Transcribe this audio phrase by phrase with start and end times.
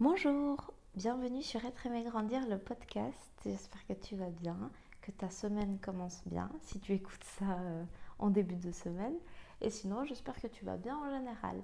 [0.00, 3.32] Bonjour, bienvenue sur Être aimé grandir le podcast.
[3.44, 4.58] J'espère que tu vas bien,
[5.00, 7.84] que ta semaine commence bien si tu écoutes ça euh,
[8.18, 9.14] en début de semaine.
[9.60, 11.62] Et sinon, j'espère que tu vas bien en général.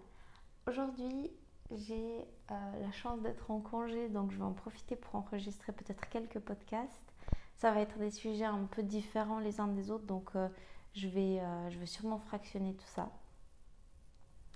[0.68, 1.32] Aujourd'hui,
[1.72, 6.08] j'ai euh, la chance d'être en congé, donc je vais en profiter pour enregistrer peut-être
[6.08, 7.12] quelques podcasts.
[7.56, 10.48] Ça va être des sujets un peu différents les uns des autres, donc euh,
[10.94, 13.10] je, vais, je vais sûrement fractionner tout ça.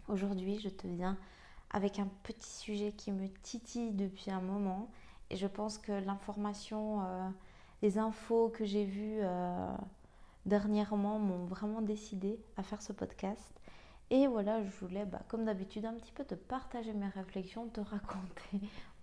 [0.06, 1.18] Aujourd'hui, je te viens
[1.74, 4.88] avec un petit sujet qui me titille depuis un moment.
[5.28, 7.28] Et je pense que l'information, euh,
[7.82, 9.76] les infos que j'ai vues euh,
[10.46, 13.52] dernièrement m'ont vraiment décidé à faire ce podcast.
[14.10, 17.80] Et voilà, je voulais, bah, comme d'habitude, un petit peu te partager mes réflexions, te
[17.80, 18.60] raconter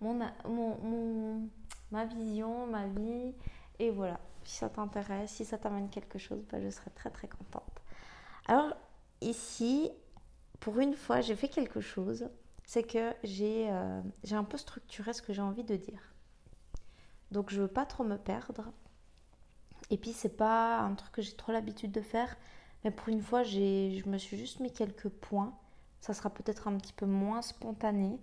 [1.90, 3.34] ma vision, ma vie.
[3.78, 7.28] Et voilà, si ça t'intéresse, si ça t'amène quelque chose, bah, je serais très très
[7.28, 7.82] contente.
[8.46, 8.74] Alors
[9.20, 9.90] ici,
[10.58, 12.30] pour une fois, j'ai fait quelque chose
[12.72, 16.14] c'est que euh, j'ai un peu structuré ce que j'ai envie de dire.
[17.30, 18.72] Donc je veux pas trop me perdre.
[19.90, 22.34] Et puis c'est pas un truc que j'ai trop l'habitude de faire,
[22.82, 25.52] mais pour une fois je me suis juste mis quelques points.
[26.00, 28.18] Ça sera peut-être un petit peu moins spontané.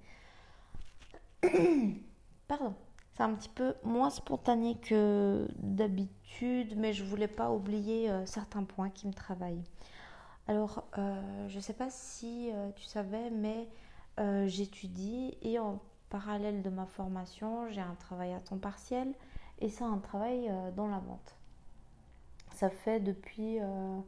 [2.47, 2.73] Pardon.
[3.13, 8.63] C'est un petit peu moins spontané que d'habitude, mais je voulais pas oublier euh, certains
[8.63, 9.63] points qui me travaillent.
[10.47, 13.67] Alors, euh, je ne sais pas si tu savais, mais
[14.19, 19.13] euh, j'étudie et en parallèle de ma formation, j'ai un travail à temps partiel
[19.59, 21.35] et c'est un travail euh, dans la vente.
[22.53, 23.99] Ça fait depuis euh,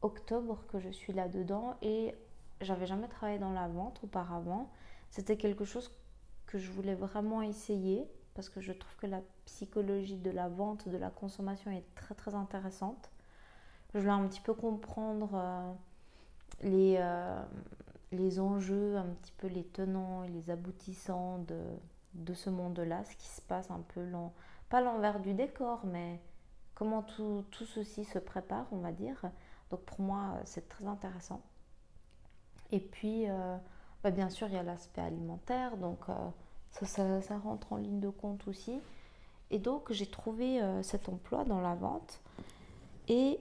[0.00, 2.14] octobre que je suis là-dedans et
[2.62, 4.70] j'avais jamais travaillé dans la vente auparavant.
[5.10, 5.94] C'était quelque chose
[6.46, 10.88] que je voulais vraiment essayer parce que je trouve que la psychologie de la vente,
[10.88, 13.10] de la consommation est très très intéressante.
[13.92, 15.74] Je voulais un petit peu comprendre
[16.62, 16.96] les,
[18.12, 21.60] les enjeux, un petit peu les tenants et les aboutissants de,
[22.14, 24.04] de ce monde-là, ce qui se passe un peu,
[24.68, 26.20] pas l'envers du décor, mais
[26.74, 29.22] comment tout, tout, ceci se prépare, on va dire.
[29.70, 31.42] Donc pour moi, c'est très intéressant.
[32.72, 33.56] Et puis, euh,
[34.02, 36.14] bah, bien sûr, il y a l'aspect alimentaire, donc euh,
[36.70, 38.80] ça, ça, rentre en ligne de compte aussi.
[39.50, 42.20] Et donc, j'ai trouvé euh, cet emploi dans la vente.
[43.08, 43.40] Et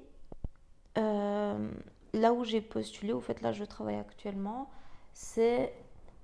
[2.13, 4.69] là où j'ai postulé, au fait là je travaille actuellement,
[5.13, 5.73] c'est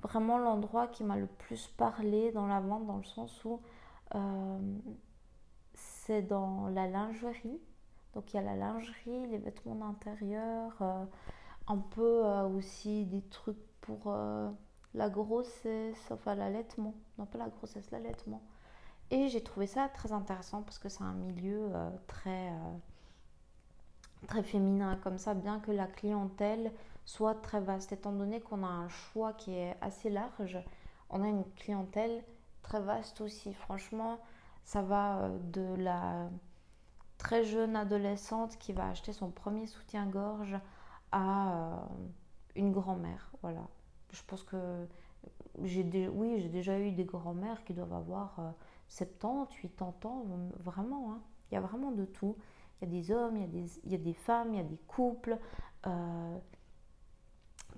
[0.01, 3.61] vraiment l'endroit qui m'a le plus parlé dans la vente, dans le sens où
[4.15, 4.59] euh,
[5.73, 7.59] c'est dans la lingerie.
[8.13, 11.05] Donc il y a la lingerie, les vêtements d'intérieur, euh,
[11.67, 14.11] un peu euh, aussi des trucs pour
[14.95, 16.95] la grossesse, enfin l'allaitement.
[17.19, 18.41] Non pas la grossesse, l'allaitement.
[19.11, 21.69] Et j'ai trouvé ça très intéressant parce que c'est un milieu
[22.07, 22.51] très
[24.25, 26.71] très féminin comme ça, bien que la clientèle
[27.05, 27.91] soit très vaste.
[27.91, 30.57] Étant donné qu'on a un choix qui est assez large,
[31.09, 32.23] on a une clientèle
[32.61, 33.53] très vaste aussi.
[33.53, 34.19] Franchement,
[34.63, 36.29] ça va euh, de la
[37.17, 40.57] très jeune adolescente qui va acheter son premier soutien-gorge
[41.11, 41.77] à euh,
[42.55, 43.31] une grand-mère.
[43.41, 43.61] Voilà.
[44.11, 44.87] Je pense que
[45.63, 48.39] j'ai oui, j'ai déjà eu des grand-mères qui doivent avoir
[48.89, 50.25] 70, euh, 80 ans,
[50.59, 51.13] vraiment.
[51.13, 51.21] Hein.
[51.51, 52.35] Il y a vraiment de tout.
[52.81, 54.57] Il y a des hommes, il y a des, il y a des femmes, il
[54.57, 55.37] y a des couples.
[55.87, 56.37] Euh,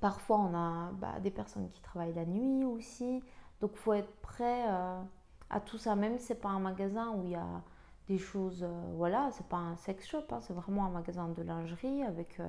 [0.02, 3.24] parfois, on a bah, des personnes qui travaillent la nuit aussi.
[3.62, 5.02] Donc, il faut être prêt euh,
[5.50, 5.96] à tout ça.
[5.96, 7.62] Même si ce n'est pas un magasin où il y a
[8.08, 8.64] des choses...
[8.64, 10.24] Euh, voilà, c'est pas un sex shop.
[10.32, 12.42] Hein, c'est vraiment un magasin de lingerie avec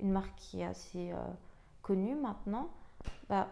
[0.00, 1.12] une marque qui est assez
[1.82, 2.68] connue maintenant.
[3.28, 3.48] Bah,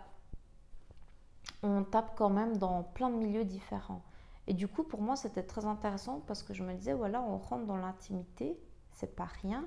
[1.62, 4.02] on tape quand même dans plein de milieux différents.
[4.48, 7.38] Et du coup, pour moi, c'était très intéressant parce que je me disais, voilà, on
[7.38, 8.58] rentre dans l'intimité,
[8.92, 9.66] c'est pas rien.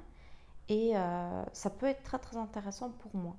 [0.69, 3.35] Et euh, ça peut être très très intéressant pour moi.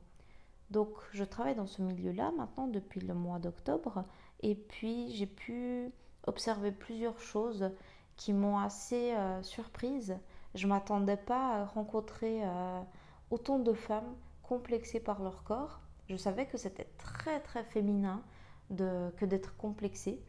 [0.70, 4.04] Donc je travaille dans ce milieu-là maintenant depuis le mois d'octobre.
[4.40, 5.92] Et puis j'ai pu
[6.26, 7.70] observer plusieurs choses
[8.16, 10.18] qui m'ont assez euh, surprise.
[10.54, 12.80] Je ne m'attendais pas à rencontrer euh,
[13.30, 15.80] autant de femmes complexées par leur corps.
[16.08, 18.22] Je savais que c'était très très féminin
[18.76, 20.20] que d'être complexée.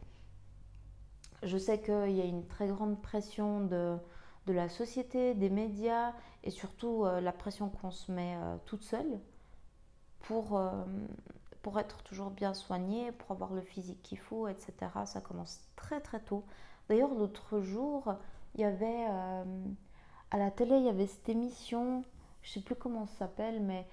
[1.42, 3.96] Je sais qu'il y a une très grande pression de,
[4.46, 6.12] de, la société, des médias
[6.44, 9.20] et surtout euh, la pression qu'on se met euh, toute seule
[10.20, 10.70] pour, euh,
[11.62, 14.72] pour être toujours bien soignée, pour avoir le physique qu'il faut, etc.
[15.04, 16.44] Ça commence très très tôt.
[16.88, 18.14] D'ailleurs, l'autre jour,
[18.54, 19.06] il y avait
[20.30, 22.04] à la télé, il y avait cette émission,
[22.42, 23.86] je ne sais plus comment ça s'appelle, mais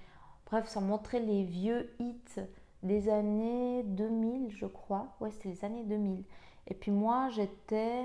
[0.46, 2.40] bref, ça montrait les vieux hits
[2.82, 5.14] des années 2000, je crois.
[5.20, 6.24] Ouais, c'était les années 2000.
[6.70, 8.04] Et puis moi, j'étais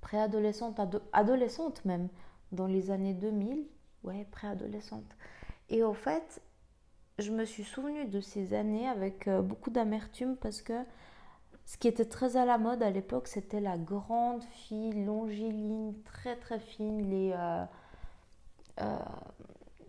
[0.00, 0.80] préadolescente,
[1.12, 2.08] adolescente même,
[2.52, 3.66] dans les années 2000.
[4.04, 5.16] Ouais, préadolescente.
[5.70, 6.40] Et au fait,
[7.18, 10.84] je me suis souvenue de ces années avec euh, beaucoup d'amertume parce que
[11.68, 16.36] ce qui était très à la mode à l'époque, c'était la grande fille longiligne, très
[16.36, 17.32] très fine, les...
[17.34, 17.64] Euh,
[18.80, 18.98] euh,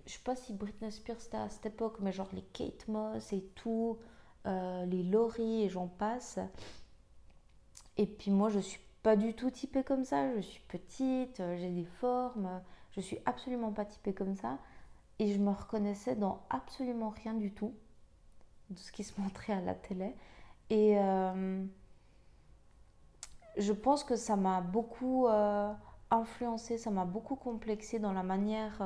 [0.06, 3.32] je sais pas si Britney Spears c'était à cette époque, mais genre les Kate Moss
[3.32, 3.98] et tout,
[4.46, 6.40] euh, les Laurie et j'en passe.
[8.00, 10.34] Et puis moi, je suis pas du tout typée comme ça.
[10.38, 12.62] Je suis petite, euh, j'ai des formes.
[12.92, 14.58] Je suis absolument pas typée comme ça.
[15.20, 17.74] Et je me reconnaissais dans absolument rien du tout
[18.70, 20.16] de ce qui se montrait à la télé.
[20.70, 21.62] Et euh,
[23.58, 25.28] je pense que ça m'a beaucoup
[26.10, 28.82] influencé, ça m'a beaucoup complexé dans la manière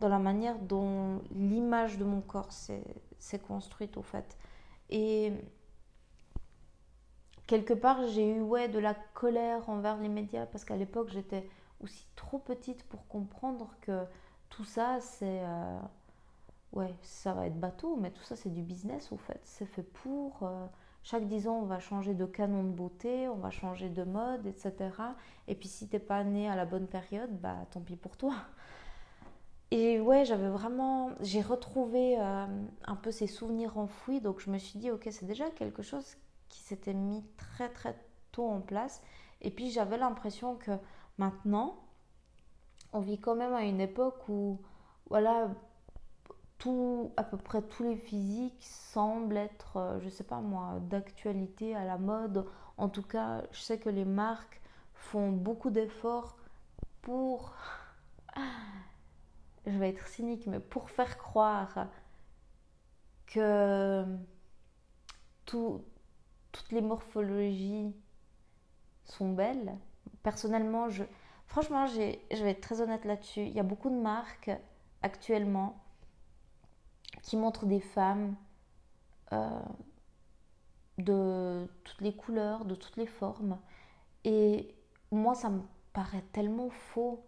[0.00, 4.36] dans la manière dont l'image de mon corps s'est construite au fait.
[4.90, 5.32] Et
[7.46, 11.48] quelque part, j'ai eu ouais, de la colère envers les médias parce qu'à l'époque, j'étais
[11.80, 14.04] aussi trop petite pour comprendre que
[14.50, 15.40] tout ça, c'est...
[15.42, 15.78] Euh,
[16.72, 19.40] ouais, ça va être bateau, mais tout ça, c'est du business au fait.
[19.44, 20.42] C'est fait pour...
[20.42, 20.66] Euh,
[21.04, 24.46] chaque 10 ans, on va changer de canon de beauté, on va changer de mode,
[24.46, 24.72] etc.
[25.48, 28.32] Et puis si t'es pas né à la bonne période, bah tant pis pour toi.
[29.70, 32.46] Et ouais, j'avais vraiment, j'ai retrouvé euh,
[32.86, 36.16] un peu ces souvenirs enfouis, donc je me suis dit, ok, c'est déjà quelque chose
[36.54, 37.98] qui s'était mis très très
[38.30, 39.02] tôt en place.
[39.42, 40.70] Et puis j'avais l'impression que
[41.18, 41.84] maintenant,
[42.92, 44.60] on vit quand même à une époque où,
[45.10, 45.50] voilà,
[46.58, 51.74] tout, à peu près tous les physiques semblent être, euh, je sais pas moi, d'actualité,
[51.74, 52.46] à la mode.
[52.76, 54.60] En tout cas, je sais que les marques
[54.94, 56.36] font beaucoup d'efforts
[57.02, 57.52] pour
[59.66, 61.88] je vais être cynique, mais pour faire croire
[63.26, 64.04] que
[66.54, 67.94] toutes les morphologies
[69.04, 69.76] sont belles.
[70.22, 70.88] Personnellement,
[71.46, 71.98] franchement, je
[72.42, 73.42] vais être très honnête là-dessus.
[73.42, 74.50] Il y a beaucoup de marques
[75.02, 75.82] actuellement
[77.22, 78.36] qui montrent des femmes
[79.32, 79.60] euh,
[80.98, 83.58] de toutes les couleurs, de toutes les formes.
[84.24, 84.74] Et
[85.10, 85.60] moi, ça me
[85.92, 87.26] paraît tellement faux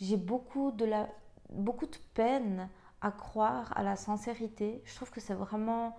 [0.00, 1.08] j'ai beaucoup de, la,
[1.50, 2.68] beaucoup de peine
[3.00, 4.82] à croire à la sincérité.
[4.84, 5.96] Je trouve que c'est vraiment,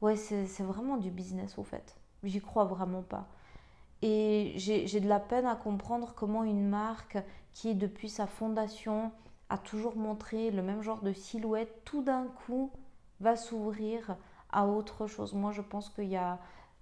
[0.00, 1.96] ouais, c'est, vraiment du business au fait.
[2.22, 3.28] J'y crois vraiment pas.
[4.02, 7.18] Et j'ai, de la peine à comprendre comment une marque
[7.52, 9.12] qui, depuis sa fondation,
[9.50, 12.70] a toujours montré le même genre de silhouette, tout d'un coup
[13.20, 14.16] va s'ouvrir
[14.50, 15.34] à autre chose.
[15.34, 16.38] Moi, je pense qu'il y a.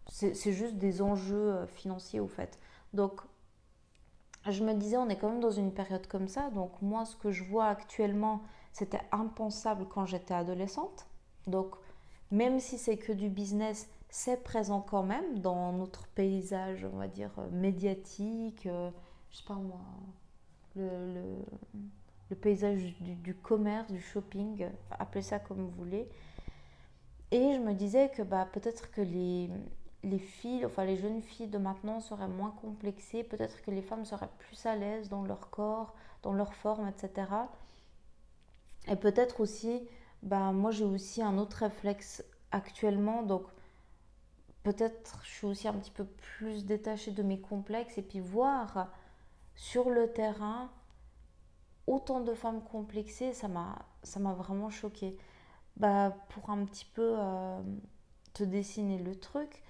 [0.09, 2.61] C'est, juste des enjeux euh, financiers au fait.
[2.93, 3.23] Donc,
[4.49, 6.51] je me disais, on est quand même dans une période comme ça.
[6.51, 8.43] Donc moi, ce que je vois actuellement,
[8.73, 11.07] c'était impensable quand j'étais adolescente.
[11.47, 11.75] Donc
[12.31, 17.09] même si c'est que du business, c'est présent quand même dans notre paysage, on va
[17.09, 18.91] dire, euh, médiatique, euh,
[19.31, 19.81] je sais pas moi,
[20.75, 21.37] le,
[22.31, 26.09] le, paysage du, commerce, du shopping, appelez ça comme vous voulez.
[27.31, 29.51] Et je me disais que bah, peut-être que les,
[30.03, 34.05] les filles, enfin les jeunes filles de maintenant seraient moins complexées, peut-être que les femmes
[34.05, 37.29] seraient plus à l'aise dans leur corps, dans leur forme, etc.
[38.89, 39.83] Et peut-être aussi,
[40.27, 43.45] bah, moi j'ai aussi un autre réflexe actuellement, donc
[44.65, 48.89] peut-être je suis aussi un petit peu plus détachée de mes complexes et puis voir
[49.55, 50.71] sur le terrain
[51.87, 53.87] autant de femmes complexées, ça m'a,
[54.35, 55.17] vraiment choquée.
[55.77, 57.61] Bah, pour un petit peu euh,
[58.35, 59.63] te dessiner le truc,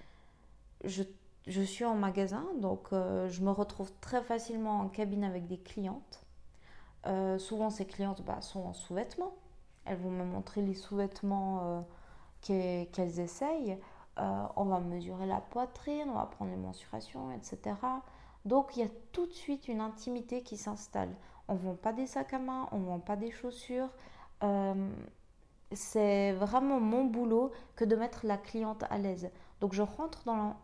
[0.83, 1.03] je,
[1.45, 5.59] je, suis en magasin, donc euh, je me retrouve très facilement en cabine avec des
[5.59, 6.25] clientes.
[7.05, 9.35] Euh, souvent, ces clientes bah, sont en sous-vêtements.
[9.87, 13.77] Elles vont me montrer les sous-vêtements euh, qu'elles essayent.
[14.17, 17.75] on va mesurer la poitrine, on va prendre les mensurations, etc.
[18.45, 21.13] Donc, il y a tout de suite une intimité qui s'installe.
[21.47, 23.89] On ne vend pas des sacs à main, on ne vend pas des chaussures.
[25.71, 29.29] c'est vraiment mon boulot que de mettre la cliente à l'aise.
[29.61, 30.55] Donc je rentre dans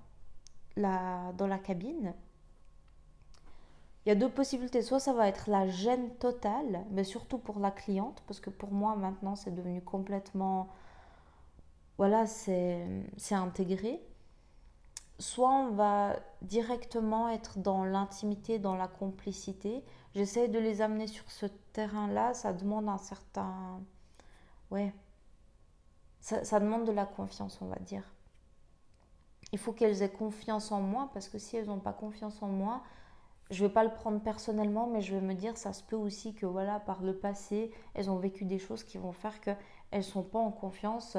[0.78, 2.14] la cabine.
[4.06, 4.82] Il y a deux possibilités.
[4.82, 8.72] Soit ça va être la gêne totale, mais surtout pour la cliente, parce que pour
[8.72, 10.70] moi maintenant c'est devenu complètement...
[11.98, 12.86] Voilà, c'est
[13.32, 14.02] intégré.
[15.20, 19.86] Soit on va directement être dans l'intimité, dans la complicité.
[20.16, 22.34] J'essaie de les amener sur ce terrain-là.
[22.34, 23.80] Ça demande un certain...
[24.72, 24.94] Ouais.
[26.20, 28.14] Ça, ça demande de la confiance, on va dire
[29.54, 32.48] il faut qu'elles aient confiance en moi parce que si elles n'ont pas confiance en
[32.48, 32.82] moi,
[33.50, 36.34] je vais pas le prendre personnellement, mais je vais me dire ça se peut aussi
[36.34, 40.24] que voilà par le passé elles ont vécu des choses qui vont faire qu'elles sont
[40.24, 41.18] pas en confiance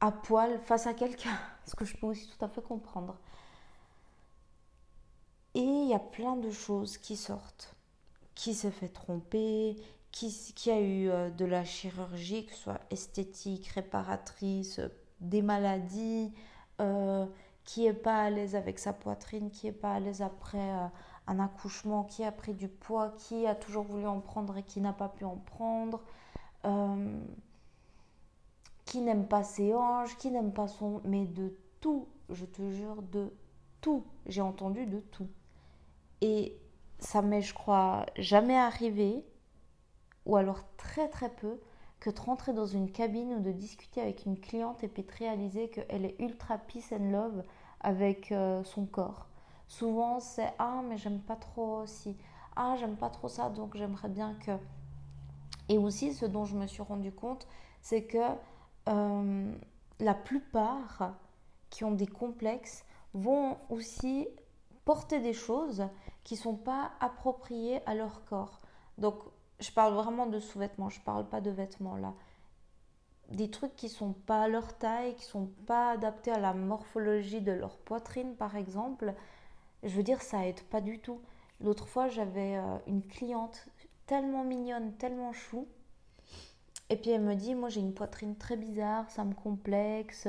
[0.00, 3.16] à poil face à quelqu'un, ce que je peux aussi tout à fait comprendre.
[5.54, 7.74] Et il y a plein de choses qui sortent.
[8.34, 9.76] Qui s'est fait tromper,
[10.12, 14.80] qui, a eu euh, de la chirurgie, que ce soit esthétique, réparatrice,
[15.20, 16.32] des maladies,
[16.80, 17.26] euh,
[17.64, 20.86] qui est pas à l'aise avec sa poitrine, qui est pas à l'aise après euh,
[21.26, 24.80] un accouchement, qui a pris du poids, qui a toujours voulu en prendre et qui
[24.80, 26.00] n'a pas pu en prendre,
[28.84, 31.00] qui n'aime pas ses hanches, qui n'aime pas son...
[31.04, 33.32] Mais de tout, je te jure, de
[33.80, 34.04] tout.
[34.26, 35.28] J'ai entendu de tout.
[36.20, 36.56] Et
[36.98, 39.24] ça m'est, je crois, jamais arrivé,
[40.24, 41.60] ou alors très très peu,
[42.00, 45.12] que de rentrer dans une cabine ou de discuter avec une cliente et puis de
[45.12, 47.42] réaliser qu'elle est ultra peace and love
[47.80, 49.26] avec euh, son corps.
[49.68, 52.16] Souvent, c'est Ah, mais j'aime pas trop aussi.
[52.54, 54.52] Ah, j'aime pas trop ça, donc j'aimerais bien que.
[55.68, 57.46] Et aussi, ce dont je me suis rendu compte,
[57.80, 58.18] c'est que
[58.88, 59.52] euh,
[60.00, 61.14] la plupart
[61.70, 64.28] qui ont des complexes vont aussi
[64.84, 65.86] porter des choses
[66.22, 68.60] qui sont pas appropriées à leur corps.
[68.98, 69.16] Donc,
[69.58, 72.14] je parle vraiment de sous-vêtements, je parle pas de vêtements là.
[73.30, 77.40] Des trucs qui sont pas à leur taille, qui sont pas adaptés à la morphologie
[77.40, 79.14] de leur poitrine, par exemple.
[79.86, 81.20] Je veux dire, ça aide pas du tout.
[81.60, 83.68] L'autre fois, j'avais euh, une cliente
[84.06, 85.66] tellement mignonne, tellement chou.
[86.90, 90.28] Et puis elle me dit, moi j'ai une poitrine très bizarre, ça me complexe.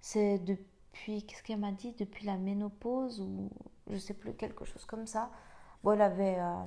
[0.00, 1.92] C'est depuis, qu'est-ce qu'elle m'a dit?
[1.98, 3.50] Depuis la ménopause ou
[3.90, 5.30] je sais plus, quelque chose comme ça.
[5.82, 6.64] Bon, elle avait, euh,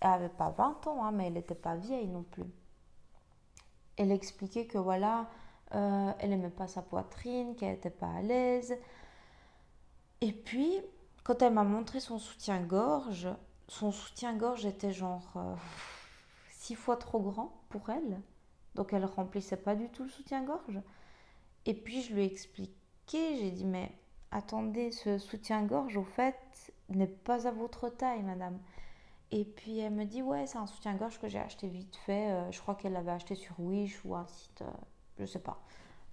[0.00, 2.44] avait pas 20 ans, hein, mais elle n'était pas vieille non plus.
[3.96, 5.30] Elle expliquait que voilà,
[5.74, 8.76] euh, elle aimait pas sa poitrine, qu'elle n'était pas à l'aise.
[10.20, 10.80] Et puis,
[11.24, 13.28] quand elle m'a montré son soutien-gorge,
[13.68, 15.54] son soutien-gorge était genre euh,
[16.50, 18.20] six fois trop grand pour elle.
[18.74, 20.80] Donc elle remplissait pas du tout le soutien-gorge.
[21.66, 23.92] Et puis je lui ai expliqué, j'ai dit mais
[24.30, 26.36] attendez, ce soutien-gorge au fait
[26.88, 28.58] n'est pas à votre taille, madame.
[29.30, 32.30] Et puis elle me dit ouais, c'est un soutien-gorge que j'ai acheté vite fait.
[32.32, 34.70] Euh, je crois qu'elle l'avait acheté sur Wish ou un site, euh,
[35.18, 35.60] je sais pas,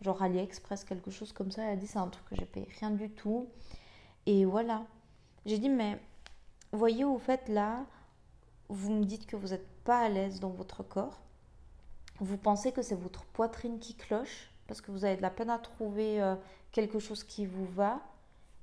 [0.02, 1.64] genre AliExpress, quelque chose comme ça.
[1.64, 3.50] Elle a dit c'est un truc que j'ai payé rien du tout.
[4.26, 4.86] Et voilà.
[5.48, 5.98] J'ai dit mais
[6.74, 7.86] voyez au fait là,
[8.68, 11.22] vous me dites que vous n'êtes pas à l'aise dans votre corps.
[12.20, 15.50] Vous pensez que c'est votre poitrine qui cloche parce que vous avez de la peine
[15.50, 16.36] à trouver euh,
[16.74, 18.02] quelque chose qui vous va.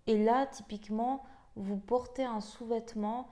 [0.07, 1.25] Et là, typiquement,
[1.57, 3.29] vous portez un sous-vêtement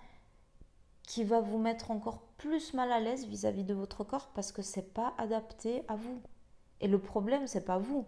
[1.02, 4.62] qui va vous mettre encore plus mal à l'aise vis-à-vis de votre corps parce que
[4.62, 6.23] c'est pas adapté à vous.
[6.80, 8.06] Et le problème, c'est pas vous,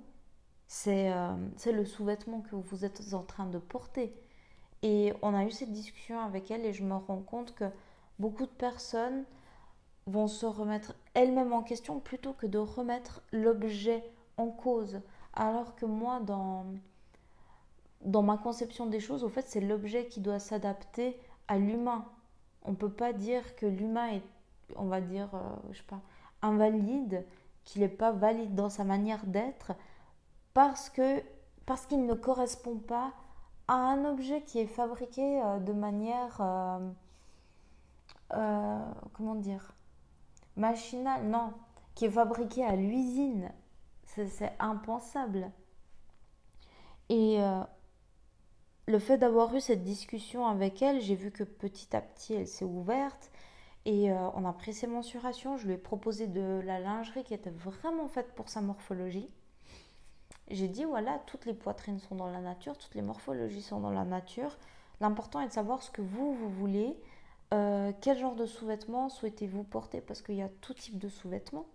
[0.69, 1.37] c'est euh,
[1.67, 4.15] le sous-vêtement que vous êtes en train de porter.
[4.85, 7.65] Et on a eu cette discussion avec elle et je me rends compte que
[8.19, 9.25] beaucoup de personnes
[10.07, 14.05] vont se remettre elles-mêmes en question plutôt que de remettre l'objet
[14.37, 15.01] en cause.
[15.33, 16.67] Alors que moi, dans,
[18.03, 22.05] dans ma conception des choses, au fait, c'est l'objet qui doit s'adapter à l'humain.
[22.63, 24.23] On ne peut pas dire que l'humain est,
[24.77, 26.03] on va dire, euh, je sais pas,
[26.43, 27.25] invalide,
[27.65, 29.73] qu'il n'est pas valide dans sa manière d'être,
[30.53, 30.93] parce
[31.65, 33.15] parce qu'il ne correspond pas
[33.69, 36.41] à un objet qui est fabriqué euh, de manière,
[38.33, 38.79] euh,
[39.13, 39.73] comment dire,
[40.57, 41.53] machinale, non,
[41.95, 43.51] qui est fabriqué à l'usine
[44.29, 45.51] c'est impensable.
[47.09, 47.61] Et euh,
[48.87, 52.47] le fait d'avoir eu cette discussion avec elle, j'ai vu que petit à petit, elle
[52.47, 53.31] s'est ouverte.
[53.85, 55.57] Et euh, on a pris ses mensurations.
[55.57, 59.31] Je lui ai proposé de la lingerie qui était vraiment faite pour sa morphologie.
[60.49, 63.91] J'ai dit, voilà, toutes les poitrines sont dans la nature, toutes les morphologies sont dans
[63.91, 64.57] la nature.
[65.01, 66.97] L'important est de savoir ce que vous, vous voulez.
[67.53, 70.01] Euh, quel genre de sous-vêtements souhaitez-vous porter?
[70.01, 71.67] Parce qu'il y a tout type de sous-vêtements.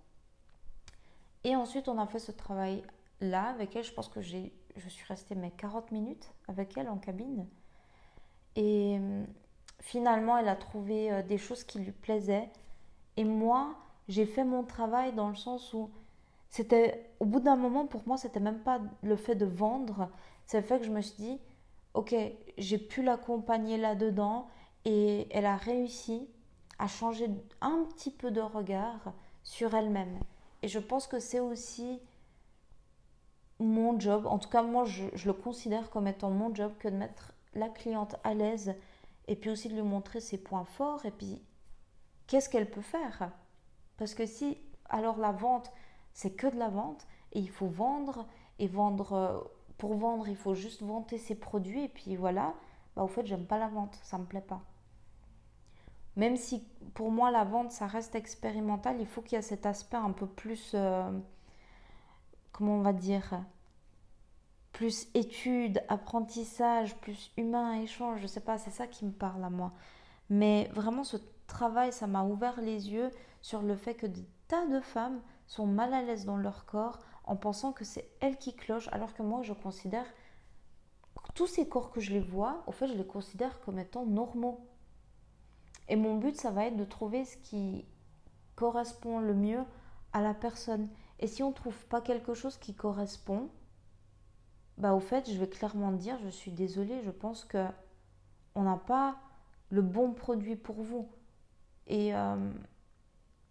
[1.43, 3.83] Et ensuite, on a fait ce travail-là avec elle.
[3.83, 7.47] Je pense que j'ai, je suis restée mes 40 minutes avec elle en cabine.
[8.55, 9.23] Et euh,
[9.79, 12.49] finalement, elle a trouvé euh, des choses qui lui plaisaient.
[13.17, 13.75] Et moi,
[14.07, 15.89] j'ai fait mon travail dans le sens où
[16.49, 20.09] c'était, au bout d'un moment, pour moi, c'était même pas le fait de vendre.
[20.45, 21.39] C'est le fait que je me suis dit,
[21.93, 22.15] ok,
[22.57, 24.47] j'ai pu l'accompagner là-dedans
[24.85, 26.27] et elle a réussi
[26.79, 27.29] à changer
[27.61, 29.13] un petit peu de regard
[29.43, 30.19] sur elle-même.
[30.61, 32.01] Et je pense que c'est aussi
[33.59, 36.95] mon job, en tout cas moi je, le considère comme étant mon job que de
[36.95, 38.73] mettre la cliente à l'aise
[39.27, 41.41] et puis aussi de lui montrer ses points forts et puis
[42.27, 43.31] qu'est-ce qu'elle peut faire.
[43.97, 45.71] Parce que si alors la vente
[46.19, 48.27] c'est que de la vente et il faut vendre
[48.59, 49.39] et vendre euh,
[49.77, 52.55] pour vendre il faut juste vanter ses produits et puis voilà,
[52.93, 54.61] bah au fait j'aime pas la vente, ça me plaît pas.
[56.17, 59.65] Même si pour moi la vente ça reste expérimental, il faut qu'il y ait cet
[59.65, 61.09] aspect un peu plus, euh,
[62.51, 63.45] comment on va dire,
[64.73, 69.49] plus étude, apprentissage, plus humain, échange, je sais pas, c'est ça qui me parle à
[69.49, 69.71] moi.
[70.29, 71.15] Mais vraiment ce
[71.47, 73.09] travail, ça m'a ouvert les yeux
[73.41, 76.99] sur le fait que des tas de femmes sont mal à l'aise dans leur corps
[77.25, 80.05] en pensant que c'est elles qui clochent, alors que moi je considère
[81.33, 84.65] tous ces corps que je les vois, au fait je les considère comme étant normaux.
[85.87, 87.85] Et mon but, ça va être de trouver ce qui
[88.55, 89.63] correspond le mieux
[90.13, 90.87] à la personne.
[91.17, 93.49] Et si on ne trouve pas quelque chose qui correspond,
[94.77, 97.65] bah au fait, je vais clairement dire, je suis désolée, je pense que
[98.53, 99.17] on n'a pas
[99.69, 101.09] le bon produit pour vous.
[101.87, 102.51] Et euh,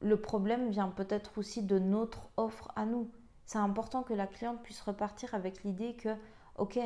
[0.00, 3.11] le problème vient peut-être aussi de notre offre à nous.
[3.47, 6.14] C'est important que la cliente puisse repartir avec l'idée que,
[6.57, 6.78] ok,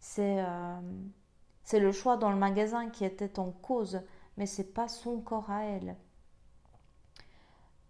[0.00, 0.80] c'est euh,
[1.72, 4.00] le choix dans le magasin qui était en cause,
[4.36, 5.96] mais c'est pas son corps à elle.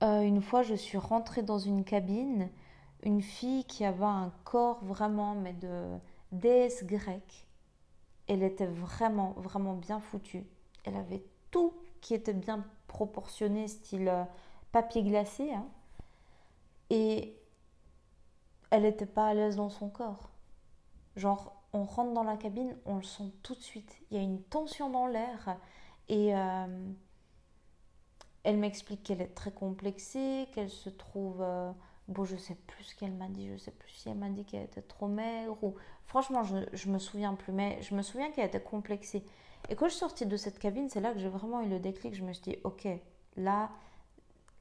[0.02, 2.50] Euh, une fois, je suis rentrée dans une cabine,
[3.02, 5.98] une fille qui avait un corps vraiment, mais de
[6.32, 7.46] déesse grecque.
[8.26, 10.46] Elle était vraiment, vraiment bien foutue.
[10.84, 14.24] Elle avait tout qui était bien proportionné, style euh,
[14.72, 15.52] papier glacé.
[15.52, 15.66] Hein.
[16.90, 17.36] Et
[18.70, 20.30] elle n'était pas à l'aise dans son corps.
[21.16, 23.98] Genre, on rentre dans la cabine, on le sent tout de suite.
[24.10, 25.56] Il y a une tension dans l'air.
[26.08, 26.92] Et euh,
[28.44, 31.42] elle m'explique qu'elle est très complexée, qu'elle se trouve...
[31.42, 31.70] Euh,
[32.08, 34.44] bon, je sais plus ce qu'elle m'a dit, je sais plus si elle m'a dit
[34.44, 35.74] qu'elle était trop maigre ou...
[36.06, 39.22] Franchement, je, je me souviens plus, mais je me souviens qu'elle était complexée.
[39.68, 41.80] Et quand je suis sortie de cette cabine, c'est là que j'ai vraiment eu le
[41.80, 42.14] déclic.
[42.14, 42.88] Je me suis dit, ok,
[43.36, 43.70] là,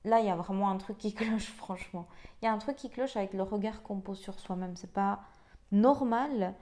[0.08, 2.08] là, il y a vraiment un truc qui cloche, franchement.
[2.42, 4.76] Il y a un truc qui cloche avec le regard qu'on pose sur soi-même.
[4.76, 5.20] C'est pas
[5.72, 6.54] normal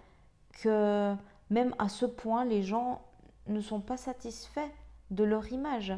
[0.61, 1.15] que
[1.49, 3.01] même à ce point, les gens
[3.47, 4.71] ne sont pas satisfaits
[5.11, 5.93] de leur image.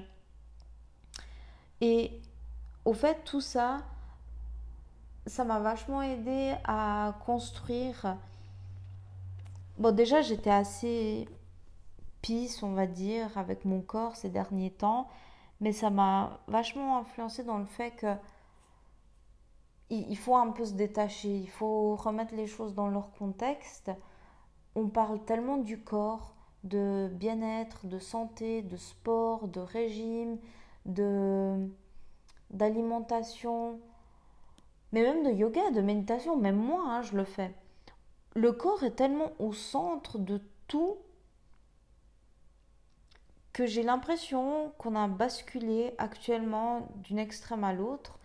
[1.80, 2.20] Et
[2.86, 3.82] au fait, tout ça,
[5.26, 8.18] ça m'a vachement aidé à construire.
[9.78, 11.28] Bon, déjà, j'étais assez
[12.22, 15.08] pisse, on va dire, avec mon corps ces derniers temps,
[15.60, 18.16] mais ça m'a vachement influencé dans le fait que
[19.90, 23.90] il faut un peu se détacher, il faut remettre les choses dans leur contexte.
[24.76, 26.36] On parle tellement du corps,
[26.66, 30.40] de bien-être, de santé, de sport, de régime,
[30.86, 31.70] de
[32.52, 33.80] d'alimentation,
[34.94, 37.54] mais même de yoga, de méditation, même moi, hein, je le fais.
[38.36, 40.98] Le corps est tellement au centre de tout
[43.58, 48.20] que j'ai l'impression qu'on a basculé actuellement d'une extrême à l'autre.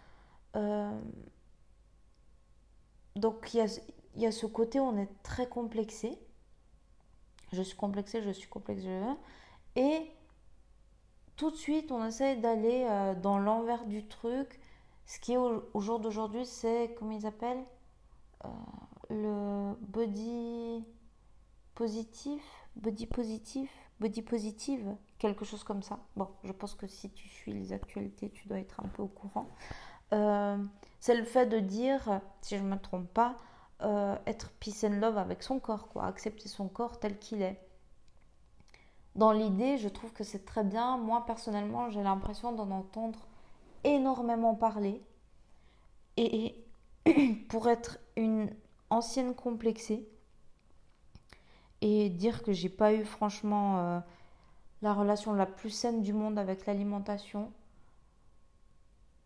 [0.56, 1.00] Euh,
[3.16, 3.80] donc il y, a,
[4.16, 6.18] y, a, ce côté où on est très complexé.
[7.50, 8.90] Je suis complexé, je suis complexé.
[9.74, 10.10] Et
[11.36, 14.60] tout de suite, on essaie d'aller euh, dans l'envers du truc.
[15.06, 17.64] Ce qui est au, jour d'aujourd'hui, c'est, comment ils appellent
[18.44, 18.48] euh,
[19.08, 20.84] Le body
[21.74, 22.42] positif,
[22.76, 25.98] body positif, body positive, quelque chose comme ça.
[26.16, 29.08] Bon, je pense que si tu suis les actualités, tu dois être un peu au
[29.08, 29.48] courant.
[30.12, 30.58] Euh,
[31.00, 33.36] c'est le fait de dire, si je ne me trompe pas,
[34.26, 37.58] être peace and love avec son corps, quoi, accepter son corps tel qu'il est
[39.14, 40.96] dans l'idée, je trouve que c'est très bien.
[40.96, 43.26] Moi, personnellement, j'ai l'impression d'en entendre
[43.84, 45.02] énormément parler.
[46.16, 46.64] Et
[47.48, 48.50] pour être une
[48.90, 50.08] ancienne complexée
[51.80, 54.00] et dire que j'ai pas eu franchement euh,
[54.82, 57.52] la relation la plus saine du monde avec l'alimentation,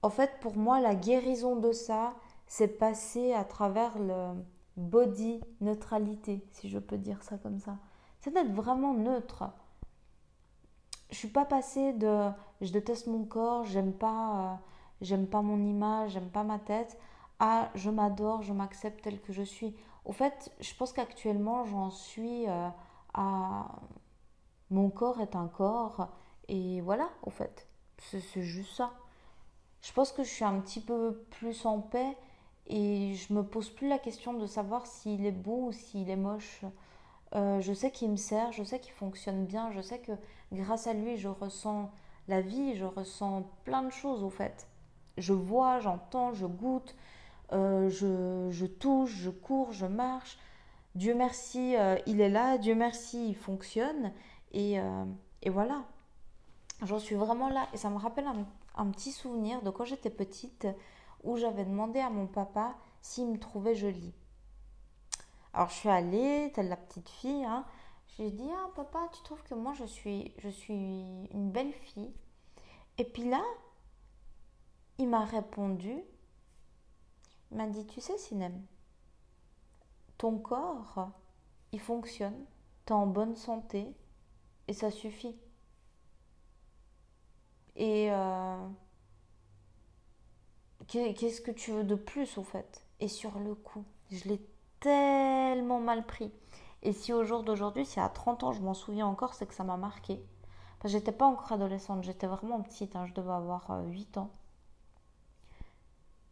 [0.03, 2.15] en fait, pour moi, la guérison de ça,
[2.47, 4.33] c'est passé à travers le
[4.77, 7.79] body neutralité, si je peux dire ça comme ça.
[8.21, 9.51] C'est d'être vraiment neutre
[11.11, 14.55] je suis pas passée de je déteste mon corps, j'aime pas, euh,
[15.01, 16.99] j'aime pas mon image, j'aime pas ma tête,
[17.39, 19.75] à je m'adore, je m'accepte tel que je suis.
[20.05, 22.69] Au fait, je pense qu'actuellement j'en suis euh,
[23.15, 23.67] à
[24.71, 26.09] mon corps est un corps
[26.49, 27.67] et voilà, au fait,
[27.99, 28.93] c'est juste ça.
[29.83, 32.17] Je pense que je suis un petit peu plus en paix
[32.67, 36.17] et je me pose plus la question de savoir s'il est beau ou s'il est
[36.17, 36.63] moche.
[37.35, 40.13] Euh, je sais qu'il me sert, je sais qu'il fonctionne bien, je sais que
[40.53, 41.91] grâce à lui, je ressens
[42.29, 44.67] la vie, je ressens plein de choses au fait.
[45.19, 46.95] Je vois, j'entends, je goûte,
[47.53, 50.39] euh, je, touche, je cours, je marche.
[50.95, 54.13] Dieu merci, euh, il est là, Dieu merci, il fonctionne.
[54.57, 55.85] Et, voilà,
[56.83, 57.69] j'en suis vraiment là.
[57.75, 58.27] Et ça me rappelle
[58.75, 60.67] un, petit souvenir de quand j'étais petite
[61.23, 64.15] où j'avais demandé à mon papa s'il me trouvait jolie.
[65.53, 67.65] Alors je suis allée, telle la petite fille, hein.
[68.17, 72.13] j'ai dit ah papa tu trouves que moi je suis je suis une belle fille?
[72.99, 73.43] Et puis là
[74.99, 76.03] il m'a répondu
[77.51, 78.65] il m'a dit tu sais Sinem
[80.19, 81.11] ton corps
[81.73, 82.45] il fonctionne
[82.85, 83.95] tu es en bonne santé
[84.69, 85.37] et ça suffit
[87.77, 88.57] Et euh,
[90.89, 92.85] qu'est-ce que tu veux de plus, au fait?
[93.01, 94.41] Et sur le coup, je l'ai
[94.81, 96.33] tellement mal pris.
[96.83, 99.55] Et si au jour d'aujourd'hui, si à 30 ans je m'en souviens encore, c'est que
[99.55, 100.23] ça m'a marqué.
[100.79, 104.21] Parce que j'étais pas encore adolescente, j'étais vraiment petite, hein, je devais avoir 8 euh,
[104.21, 104.31] ans.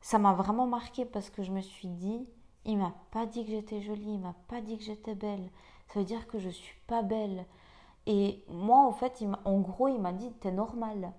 [0.01, 2.27] Ça m'a vraiment marqué parce que je me suis dit,
[2.64, 5.51] il m'a pas dit que j'étais jolie, il m'a pas dit que j'étais belle.
[5.88, 7.47] Ça veut dire que je suis pas belle.
[8.06, 11.12] Et moi, en fait, en gros, il m'a dit, t'es normal.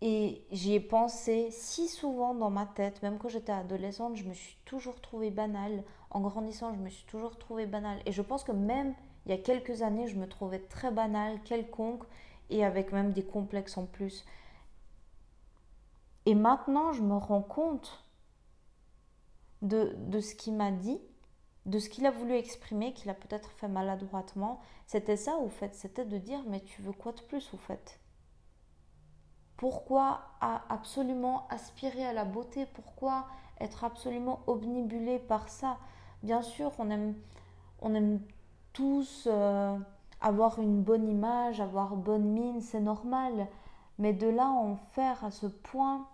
[0.00, 4.32] Et j'y ai pensé si souvent dans ma tête, même quand j'étais adolescente, je me
[4.32, 5.82] suis toujours trouvée banale.
[6.10, 8.00] En grandissant, je me suis toujours trouvée banale.
[8.06, 8.94] Et je pense que même
[9.26, 12.04] il y a quelques années, je me trouvais très banale, quelconque,
[12.48, 14.24] et avec même des complexes en plus.
[16.24, 18.04] Et maintenant, je me rends compte
[19.62, 20.98] de, de ce qu'il m'a dit,
[21.68, 24.60] de ce qu'il a voulu exprimer, qu'il a peut-être fait maladroitement.
[24.86, 25.74] C'était ça, au fait.
[25.74, 28.00] C'était de dire, mais tu veux quoi de plus, au fait?
[29.58, 32.64] Pourquoi absolument aspirer à la beauté?
[32.64, 33.26] Pourquoi
[33.60, 35.76] être absolument obnibulé par ça?
[36.22, 37.14] Bien sûr, on aime,
[37.82, 38.20] on aime
[38.72, 39.76] tous euh,
[40.22, 43.46] avoir une bonne image, avoir bonne mine, c'est normal.
[43.98, 46.06] Mais de là en faire à ce point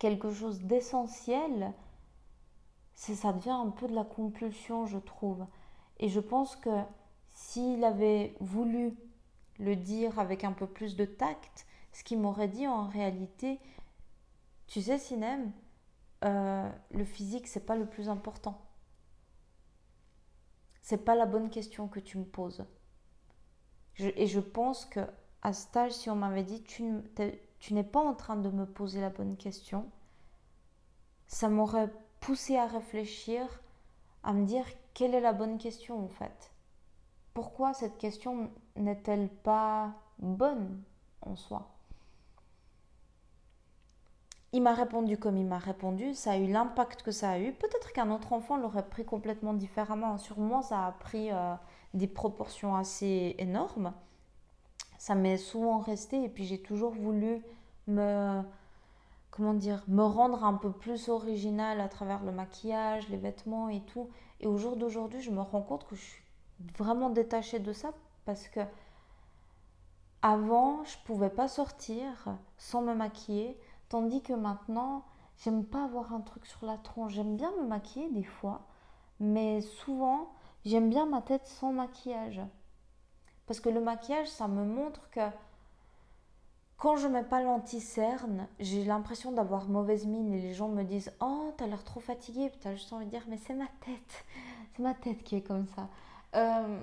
[0.00, 1.72] quelque chose d'essentiel,
[2.98, 5.46] ça devient un peu de la compulsion, je trouve.
[5.98, 6.82] Et je pense que
[7.28, 8.96] s'il avait voulu
[9.60, 13.60] le dire avec un peu plus de tact, ce qui m'aurait dit en réalité,
[14.66, 15.52] tu sais, Sinem,
[16.24, 18.60] euh, le physique, c'est pas le plus important.
[20.82, 22.64] C'est pas la bonne question que tu me poses.
[23.98, 25.00] et je pense que
[25.42, 27.04] à ce âge, si on m'avait dit tu
[27.70, 29.88] n'es pas en train de me poser la bonne question,
[31.28, 33.46] ça m'aurait poussé à réfléchir,
[34.22, 36.52] à me dire quelle est la bonne question en fait.
[37.34, 40.82] Pourquoi cette question n'est-elle pas bonne
[41.22, 41.68] en soi?
[44.52, 47.52] Il m'a répondu comme il m'a répondu, ça a eu l'impact que ça a eu.
[47.52, 50.16] Peut-être qu'un autre enfant l'aurait pris complètement différemment.
[50.16, 51.54] Sur moi, ça a pris euh,
[51.92, 53.92] des proportions assez énormes.
[54.98, 57.42] Ça m'est souvent resté et puis j'ai toujours voulu
[57.86, 58.42] me
[59.30, 63.80] comment dire, me rendre un peu plus originale à travers le maquillage, les vêtements et
[63.82, 64.08] tout.
[64.40, 66.22] Et au jour d'aujourd'hui, je me rends compte que je suis
[66.76, 67.92] vraiment détachée de ça
[68.24, 68.60] parce que
[70.22, 75.04] avant, je pouvais pas sortir sans me maquiller Tandis que maintenant,
[75.38, 77.12] j'aime pas avoir un truc sur la tronche.
[77.12, 78.66] J'aime bien me maquiller des fois,
[79.18, 80.30] mais souvent,
[80.66, 82.42] j'aime bien ma tête sans maquillage.
[83.46, 85.20] Parce que le maquillage, ça me montre que
[86.78, 91.12] quand je mets pas l'anti-cerne, j'ai l'impression d'avoir mauvaise mine et les gens me disent
[91.20, 92.48] Oh, t'as l'air trop fatiguée.
[92.48, 94.24] Puis t'as juste envie de dire Mais c'est ma tête.
[94.76, 95.88] C'est ma tête qui est comme ça.
[96.36, 96.78] Euh,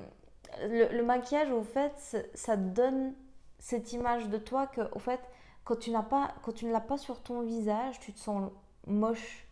[0.64, 3.14] le, maquillage, au fait, ça donne
[3.58, 5.22] cette image de toi que, au fait,
[5.64, 8.52] quand tu, n'as pas, quand tu ne l'as pas sur ton visage, tu te sens
[8.86, 9.48] moche.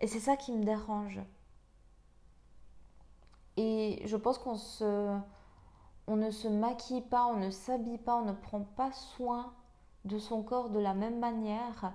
[0.00, 1.20] Et c'est ça qui me dérange.
[3.56, 5.16] Et je pense qu'on se,
[6.06, 9.54] on ne se maquille pas, on ne s'habille pas, on ne prend pas soin
[10.04, 11.94] de son corps de la même manière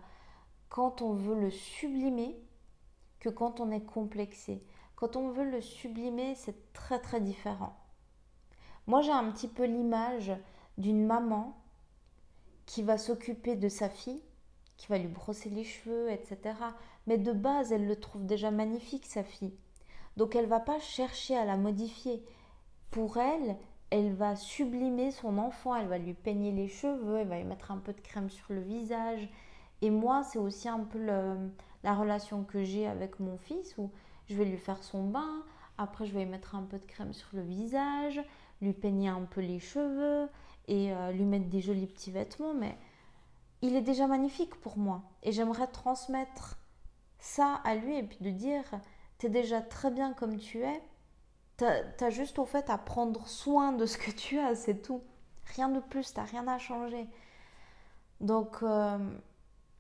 [0.70, 2.40] quand on veut le sublimer
[3.20, 4.64] que quand on est complexé.
[4.96, 7.78] Quand on veut le sublimer, c'est très très différent.
[8.88, 10.32] Moi, j'ai un petit peu l'image
[10.78, 11.58] d'une maman
[12.66, 14.22] qui va s'occuper de sa fille,
[14.78, 16.56] qui va lui brosser les cheveux, etc.
[17.06, 19.56] Mais de base, elle le trouve déjà magnifique, sa fille.
[20.18, 22.24] Donc elle va pas chercher à la modifier.
[22.92, 23.58] Pour elle,
[23.90, 27.72] elle va sublimer son enfant, elle va lui peigner les cheveux, elle va lui mettre
[27.72, 29.30] un peu de crème sur le visage.
[29.82, 33.92] Et moi, c'est aussi un peu la relation que j'ai avec mon fils où
[34.28, 35.44] je vais lui faire son bain,
[35.78, 38.22] après je vais lui mettre un peu de crème sur le visage,
[38.62, 40.28] lui peigner un peu les cheveux,
[40.68, 42.78] et euh, lui mettre des jolis petits vêtements, mais
[43.62, 45.04] il est déjà magnifique pour moi.
[45.24, 46.58] Et j'aimerais transmettre
[47.20, 48.64] ça à lui et puis de dire,
[49.18, 50.82] t'es déjà très bien comme tu es,
[51.58, 55.02] t'as as juste au fait à prendre soin de ce que tu as, c'est tout.
[55.56, 57.08] Rien de plus, t'as rien à changer.
[58.22, 58.98] Donc, euh,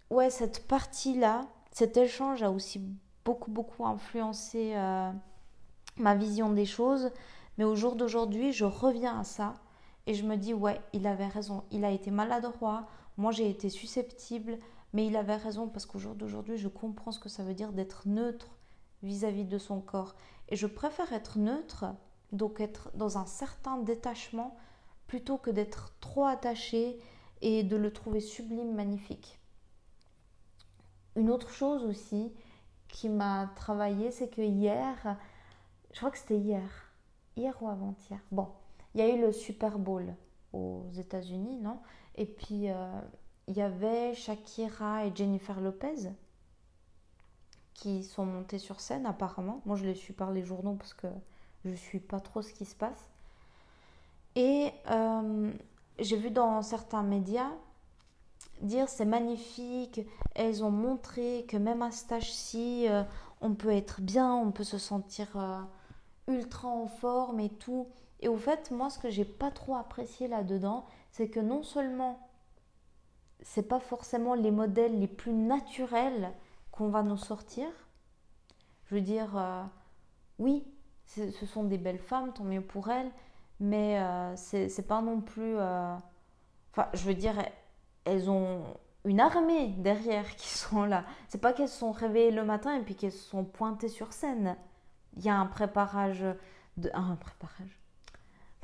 [0.10, 2.82] ouais, cette partie-là, cet échange a aussi
[3.26, 5.12] beaucoup, beaucoup influencé euh,
[5.98, 7.12] ma vision des choses.
[7.58, 9.56] Mais au jour d'aujourd'hui, je reviens à ça
[10.06, 11.63] et je me dis, ouais, il avait raison.
[11.72, 12.88] Il a été maladroit.
[13.18, 14.60] Moi, j'ai été susceptible.
[14.94, 17.74] Mais il avait raison parce qu'au jour d'aujourd'hui, je comprends ce que ça veut dire
[17.74, 18.48] d'être neutre
[19.04, 20.16] vis-à-vis de son corps.
[20.50, 21.86] Et je préfère être neutre,
[22.32, 24.58] donc être dans un certain détachement,
[25.08, 27.00] plutôt que d'être trop attaché
[27.42, 29.40] et de le trouver sublime, magnifique.
[31.16, 32.34] Une autre chose aussi
[32.88, 35.18] qui m'a travaillé, c'est que hier,
[35.92, 36.70] je crois que c'était hier,
[37.36, 38.48] hier ou avant-hier, bon,
[38.94, 40.16] il y a eu le Super Bowl
[40.54, 41.80] aux États-Unis, non?
[42.16, 43.02] Et puis, euh,
[43.48, 46.10] il y avait Shakira et Jennifer Lopez
[47.78, 49.62] qui sont montées sur scène, apparemment.
[49.66, 51.08] Moi, je les suis par les journaux parce que
[51.63, 53.10] je ne suis pas trop ce qui se passe.
[54.36, 55.52] Et euh,
[56.00, 57.52] j'ai vu dans certains médias
[58.62, 60.02] dire c'est magnifique,
[60.34, 63.04] elles ont montré que même à cet âge-ci, euh,
[63.42, 65.28] on peut être bien, on peut se sentir
[66.28, 67.88] ultra en forme et tout.
[68.20, 72.20] Et au fait, moi, ce que j'ai pas trop apprécié là-dedans, c'est que non seulement
[73.44, 76.32] c'est pas forcément les modèles les plus naturels
[76.78, 77.68] qu'on va nous sortir.
[78.86, 79.63] Je veux dire, euh,
[80.40, 80.66] oui,
[81.06, 83.12] ce sont des belles femmes, tant mieux pour elles,
[83.60, 85.58] mais euh, c'est pas non plus.
[85.58, 85.96] Euh,
[86.72, 87.36] enfin, je veux dire,
[88.06, 88.63] elles ont
[89.06, 91.06] une armée derrière qui sont là.
[91.28, 94.56] C'est pas qu'elles sont réveillées le matin et puis qu'elles sont pointées sur scène.
[95.16, 96.24] Il y a un préparage.
[96.78, 97.80] De, un préparage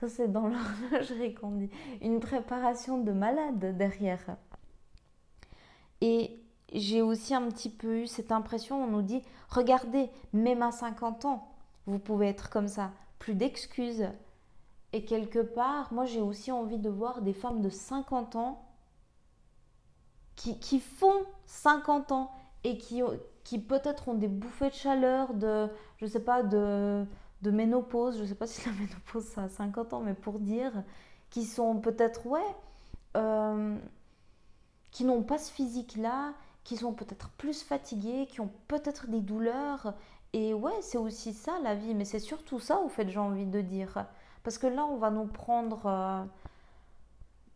[0.07, 0.47] c'est dans
[0.91, 1.69] l'horlogerie qu'on dit.
[2.01, 4.37] Une préparation de malade derrière.
[6.01, 6.42] Et
[6.73, 11.25] j'ai aussi un petit peu eu cette impression, on nous dit, regardez, même à 50
[11.25, 11.47] ans,
[11.85, 12.91] vous pouvez être comme ça.
[13.19, 14.07] Plus d'excuses.
[14.91, 18.63] Et quelque part, moi j'ai aussi envie de voir des femmes de 50 ans
[20.35, 22.31] qui, qui font 50 ans
[22.63, 23.01] et qui,
[23.43, 27.05] qui peut-être ont des bouffées de chaleur, de, je sais pas, de,
[27.41, 30.71] de ménopause, je sais pas si la ménopause ça a 50 ans, mais pour dire,
[31.29, 32.41] qui sont peut-être, ouais,
[33.17, 33.77] euh,
[34.91, 36.33] qui n'ont pas ce physique-là,
[36.63, 39.93] qui sont peut-être plus fatigués, qui ont peut-être des douleurs.
[40.33, 43.45] Et ouais, c'est aussi ça la vie, mais c'est surtout ça, au fait, j'ai envie
[43.45, 44.05] de dire.
[44.43, 46.23] Parce que là, on va nous prendre euh,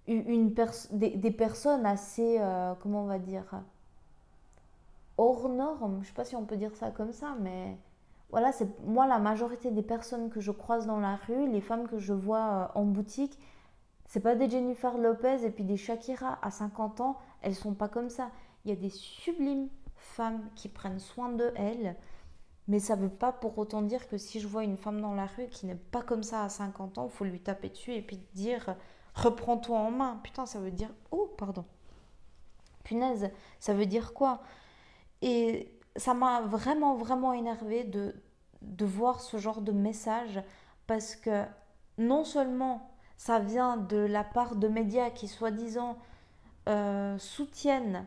[0.08, 0.54] une
[0.92, 3.62] des, personnes assez, euh, comment on va dire,
[5.18, 6.00] hors normes.
[6.04, 7.78] Je sais pas si on peut dire ça comme ça, mais
[8.30, 11.88] voilà, c'est moi la majorité des personnes que je croise dans la rue, les femmes
[11.88, 13.40] que je vois euh, en boutique,
[14.06, 17.90] c'est pas des Jennifer Lopez et puis des Shakira à 50 ans, elles sont pas
[17.90, 18.30] comme ça.
[18.68, 21.96] Il y a des sublimes femmes qui prennent soin de elles,
[22.68, 25.26] mais ça veut pas pour autant dire que si je vois une femme dans la
[25.26, 28.02] rue qui n'est pas comme ça à 50 ans, il faut lui taper dessus et
[28.02, 28.76] puis dire
[29.16, 30.20] reprends-toi en main.
[30.22, 31.64] Putain, ça veut dire oh pardon.
[32.84, 34.42] Punaise, ça veut dire quoi?
[35.22, 38.22] Et ça m'a vraiment, vraiment énervé de,
[38.62, 40.44] de voir ce genre de message
[40.88, 41.46] parce que
[41.98, 45.98] non seulement ça vient de la part de médias qui soi-disant
[46.68, 48.06] euh, soutiennent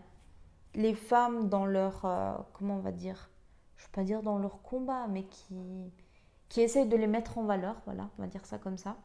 [0.74, 3.30] les femmes dans leur, euh, comment on va dire,
[3.76, 5.92] je ne pas dire dans leur combat, mais qui,
[6.48, 8.96] qui essayent de les mettre en valeur, voilà, on va dire ça comme ça.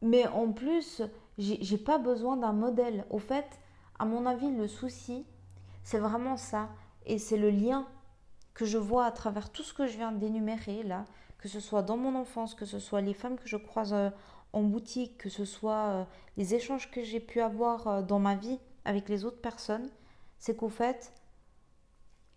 [0.00, 1.02] Mais en plus,
[1.38, 3.04] j'ai pas besoin d'un modèle.
[3.10, 3.58] Au fait,
[3.98, 5.26] à mon avis, le souci,
[5.82, 6.68] c'est vraiment ça.
[7.06, 7.86] Et c'est le lien
[8.54, 11.04] que je vois à travers tout ce que je viens d'énumérer là,
[11.38, 14.10] que ce soit dans mon enfance, que ce soit les femmes que je croise euh,
[14.52, 16.04] en boutique, que ce soit euh,
[16.36, 19.90] les échanges que j'ai pu avoir dans ma vie avec les autres personnes,
[20.38, 21.12] c'est qu'au fait,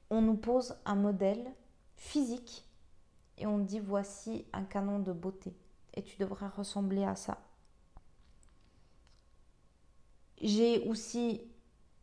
[0.10, 1.50] on nous pose un modèle
[1.96, 2.68] physique
[3.38, 5.56] et on dit voici un canon de beauté
[5.94, 7.38] et tu devrais ressembler à ça.
[10.42, 11.42] J'ai aussi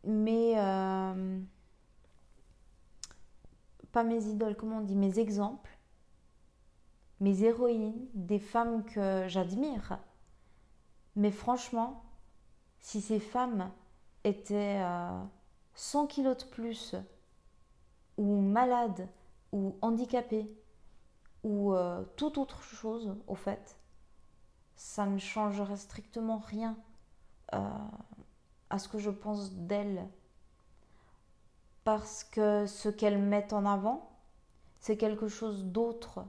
[0.03, 0.55] mes
[3.91, 5.77] pas mes idoles, comment on dit, mes exemples,
[7.19, 9.99] mes héroïnes, des femmes que j'admire.
[11.15, 12.03] Mais franchement,
[12.79, 13.71] si ces femmes
[14.23, 14.81] étaient
[15.75, 16.95] 100 euh, kilos de plus,
[18.17, 19.07] ou malades,
[19.51, 20.51] ou handicapées,
[21.43, 23.77] ou euh, toute autre chose, au fait,
[24.75, 26.77] ça ne changerait strictement rien
[27.53, 27.69] euh,
[28.69, 30.07] à ce que je pense d'elles
[31.83, 34.11] parce que ce qu'elles mettent en avant,
[34.79, 36.23] c'est quelque chose d'autre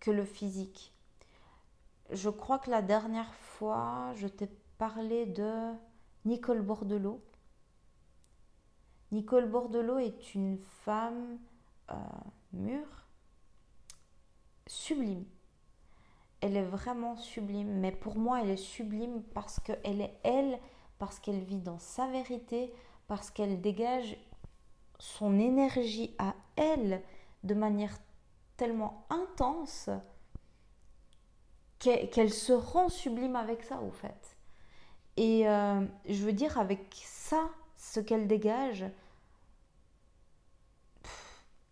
[0.00, 0.94] que le physique.
[2.10, 5.72] Je crois que la dernière fois, je t'ai parlé de
[6.24, 7.20] Nicole Bordelot.
[9.10, 11.38] Nicole Bordelot est une femme
[11.90, 11.94] euh,
[12.52, 13.06] mûre,
[14.66, 15.24] sublime.
[16.40, 20.58] Elle est vraiment sublime, mais pour moi, elle est sublime parce qu'elle est elle,
[20.98, 22.72] parce qu'elle vit dans sa vérité,
[23.06, 24.16] parce qu'elle dégage
[24.98, 27.02] son énergie à elle
[27.42, 27.98] de manière
[28.56, 29.90] tellement intense
[31.78, 34.31] qu'elle se rend sublime avec ça, au fait.
[35.16, 38.84] Et euh, je veux dire, avec ça, ce qu'elle dégage,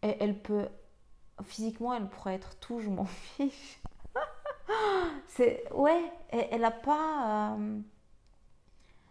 [0.03, 0.68] elle, peut.
[1.42, 3.05] Physiquement, elle pourrait être tout, je m'en
[3.37, 3.81] fiche.
[5.29, 5.64] c'est.
[5.72, 7.57] Ouais, elle, n'a pas.
[7.59, 7.81] Euh,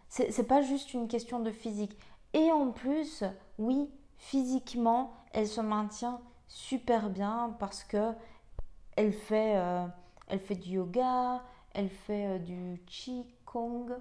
[0.08, 1.96] c'est pas juste une question de physique.
[2.32, 3.24] Et en plus,
[3.58, 8.12] oui, physiquement, elle se maintient super bien parce que
[8.96, 9.86] elle fait, euh,
[10.28, 11.42] elle fait du yoga,
[11.74, 14.00] elle fait du Qigong.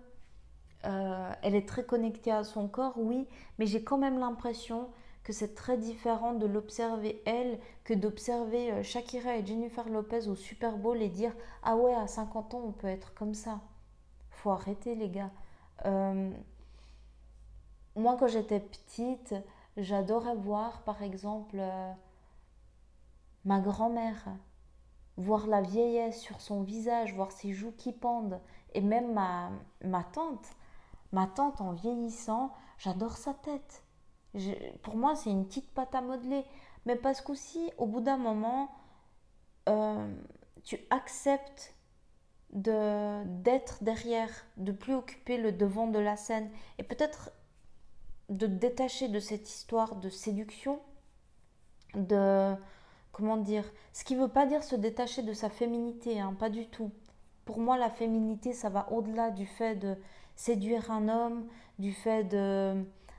[0.83, 4.89] Elle est très connectée à son corps, oui, mais j'ai quand même l'impression
[5.23, 10.77] que c'est très différent de l'observer elle que d'observer Shakira et Jennifer Lopez au Super
[10.77, 13.59] Bowl et dire ah ouais à 50 ans on peut être comme ça.
[14.31, 15.31] Faut arrêter les gars.
[17.95, 19.35] moi quand j'étais petite,
[19.77, 21.61] j'adorais voir par exemple
[23.45, 24.25] ma grand-mère,
[25.17, 28.39] voir la vieillesse sur son visage, voir ses joues qui pendent,
[28.73, 29.49] et même ma,
[29.83, 30.47] ma tante,
[31.12, 33.84] ma tante en vieillissant, j'adore sa tête.
[34.84, 36.45] pour moi, c'est une petite pâte à modeler.
[36.86, 38.69] Mais parce qu'aussi, au bout d'un moment,
[39.67, 40.13] euh,
[40.63, 41.76] tu acceptes
[42.52, 47.32] de d'être derrière, de plus occuper le devant de la scène, et peut-être
[48.30, 50.80] de te détacher de cette histoire de séduction,
[51.95, 52.56] de
[53.12, 56.50] comment dire, ce qui ne veut pas dire se détacher de sa féminité, hein, pas
[56.50, 56.91] du tout.
[57.45, 59.98] Pour moi, la féminité, ça va au-delà du fait de
[60.39, 61.47] séduire un homme,
[61.80, 62.23] du fait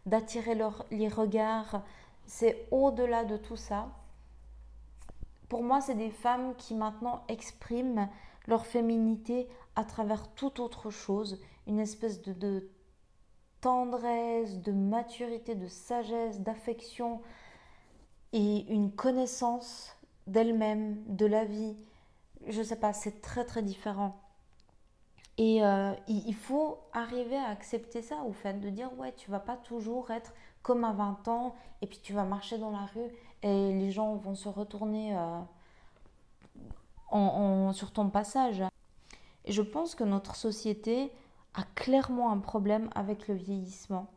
[0.06, 0.58] d'attirer
[0.90, 1.84] les regards.
[2.24, 3.90] C'est au-delà de tout ça.
[5.50, 8.08] Pour moi, c'est des femmes qui maintenant expriment
[8.46, 12.70] leur féminité à travers toute autre chose, une espèce de,
[13.60, 17.20] tendresse, de maturité, de sagesse, d'affection,
[18.32, 19.94] et une connaissance
[20.26, 21.76] d'elle-même, de la vie.
[22.46, 24.18] Je sais pas, c'est très très différent.
[25.38, 29.40] Et euh, il faut arriver à accepter ça, au fait, de dire ouais, tu vas
[29.40, 33.10] pas toujours être comme à 20 ans, et puis tu vas marcher dans la rue
[33.42, 35.40] et les gens vont se retourner euh,
[37.10, 38.62] en, sur ton passage.
[39.44, 41.10] Et je pense que notre société
[41.54, 44.08] a clairement un problème avec le vieillissement.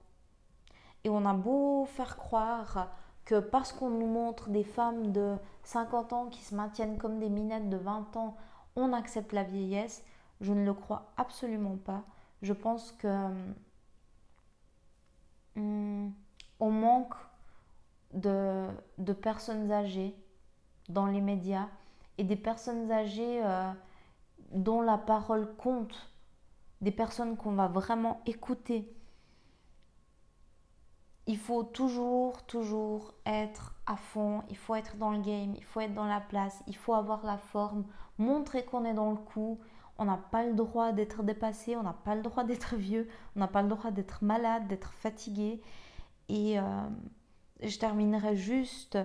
[1.04, 2.90] Et on a beau faire croire
[3.26, 7.30] que parce qu'on nous montre des femmes de 50 ans qui se maintiennent comme des
[7.30, 8.36] minettes de 20 ans,
[8.76, 10.04] on accepte la vieillesse.
[10.44, 12.04] Je ne le crois absolument pas.
[12.44, 13.08] Je pense que
[15.56, 16.14] hum,
[16.60, 17.16] on manque
[18.14, 18.68] de,
[19.22, 20.16] personnes âgées
[20.90, 21.68] dans les médias
[22.20, 23.72] et des personnes âgées euh,
[24.52, 26.12] dont la parole compte,
[26.82, 28.94] des personnes qu'on va vraiment écouter
[31.26, 35.80] il faut toujours, toujours être à fond, il faut être dans le game, il faut
[35.80, 37.86] être dans la place, il faut avoir la forme,
[38.18, 39.60] montrer qu'on est dans le coup.
[39.98, 43.40] On n'a pas le droit d'être dépassé, on n'a pas le droit d'être vieux, on
[43.40, 45.62] n'a pas le droit d'être malade, d'être fatigué.
[46.30, 46.64] Et euh,
[47.62, 48.98] je terminerai juste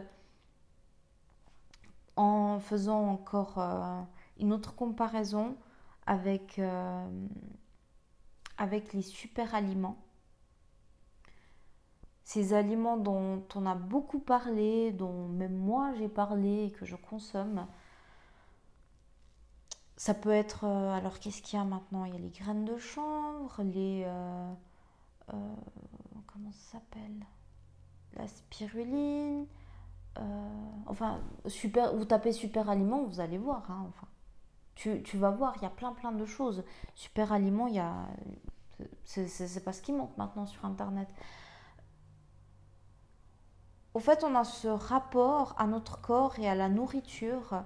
[2.17, 4.01] en faisant encore euh,
[4.39, 5.57] une autre comparaison
[6.07, 7.07] avec, euh,
[8.57, 9.99] avec les super aliments
[12.29, 16.95] ces aliments dont on a beaucoup parlé, dont même moi j'ai parlé et que je
[16.95, 17.67] consomme.
[19.99, 20.65] Ça peut être.
[20.65, 22.05] Euh, alors, qu'est-ce qu'il y a maintenant?
[22.05, 24.05] Il y a les graines de chanvre, les.
[24.07, 24.53] Euh,
[25.35, 25.55] euh,
[26.29, 27.27] comment ça s'appelle?
[28.15, 29.47] La spiruline.
[30.87, 33.69] enfin, super, vous tapez super aliments, vous allez voir.
[33.71, 34.07] Hein, enfin,
[34.77, 36.65] tu, tu, vas voir, il y a plein plein de choses.
[36.95, 38.07] Super aliments, il y a.
[39.05, 41.09] C'est pas ce qui manque maintenant sur Internet.
[43.95, 47.65] Au fait, on a ce rapport à notre corps et à la nourriture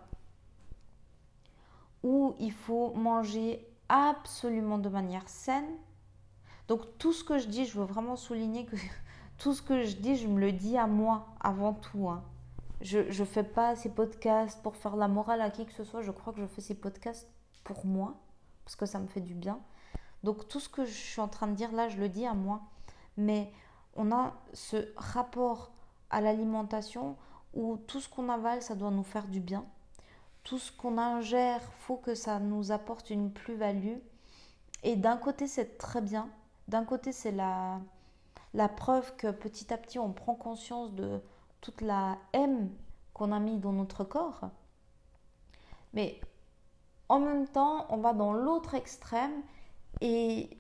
[2.03, 5.69] où il faut manger absolument de manière saine.
[6.69, 8.77] Donc tout ce que je dis, je veux vraiment souligner que
[9.39, 12.09] tout ce que je dis, je me le dis à moi avant tout.
[12.09, 12.23] Hein.
[12.81, 16.03] Je ne fais pas ces podcasts pour faire la morale à qui que ce soit.
[16.03, 17.29] Je crois que je fais ces podcasts
[17.65, 18.15] pour moi,
[18.65, 19.61] parce que ça me fait du bien.
[20.25, 22.35] Donc tout ce que je suis en train de dire là, je le dis à
[22.35, 22.63] moi.
[23.17, 23.53] Mais
[23.95, 25.73] on a ce rapport
[26.11, 27.17] à l'alimentation
[27.55, 29.65] où tout ce qu'on avale, ça doit nous faire du bien.
[30.45, 33.99] Tout ce qu'on ingère, faut que ça nous apporte une plus-value.
[34.83, 36.29] Et d'un côté, c'est très bien.
[36.69, 37.81] D'un côté, c'est la,
[38.55, 41.21] la preuve que petit à petit, on prend conscience de
[41.61, 42.71] toute la haine
[43.15, 44.41] qu'on a mis dans notre corps.
[45.95, 46.21] Mais
[47.09, 49.43] en même temps, on va dans l'autre extrême.
[50.01, 50.59] Et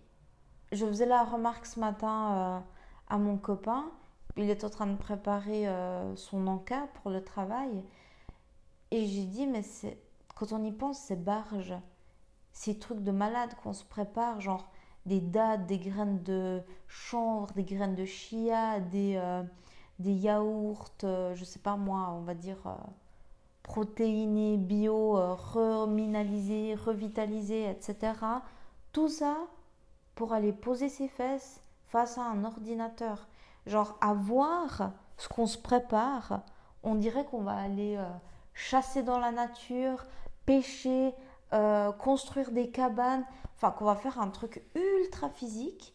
[0.71, 2.61] je faisais la remarque ce matin euh,
[3.09, 3.91] à mon copain
[4.37, 7.85] il est en train de préparer euh, son encas pour le travail.
[8.93, 9.63] Et j'ai dit, mais
[10.35, 11.75] quand on y pense, c'est barge.
[12.53, 14.71] Ces trucs de malade qu'on se prépare, genre
[15.07, 19.43] des dattes, des graines de chanvre, des graines de chia, des, euh,
[19.99, 22.59] des yaourts, euh, je sais pas moi, on va dire
[23.63, 25.13] protéinés, bio,
[25.55, 28.13] reminalisés, revitalisés, etc.
[28.93, 29.39] Tout ça
[30.15, 33.27] pour aller poser ses fesses face à un ordinateur.
[33.67, 36.43] Genre, à voir ce qu'on se prépare,
[36.83, 38.07] on dirait qu'on va aller euh,
[38.55, 40.07] chasser dans la nature,
[40.47, 41.15] pêcher,
[41.53, 43.25] euh, construire des cabanes,
[43.57, 45.95] enfin qu'on va faire un truc ultra physique.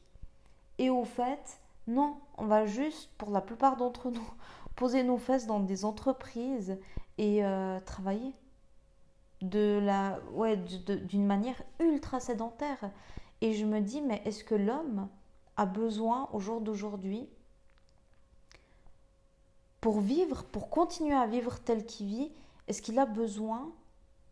[0.77, 4.29] Et au fait, non, on va juste, pour la plupart d'entre nous,
[4.75, 6.77] poser nos fesses dans des entreprises
[7.17, 8.33] et euh, travailler.
[9.41, 12.89] De la ouais d'une manière ultra sédentaire.
[13.41, 15.07] Et je me dis mais est-ce que l'homme
[15.57, 17.29] a besoin au jour d'aujourd'hui
[19.79, 22.31] pour vivre pour continuer à vivre tel qu'il vit
[22.67, 23.71] est-ce qu'il a besoin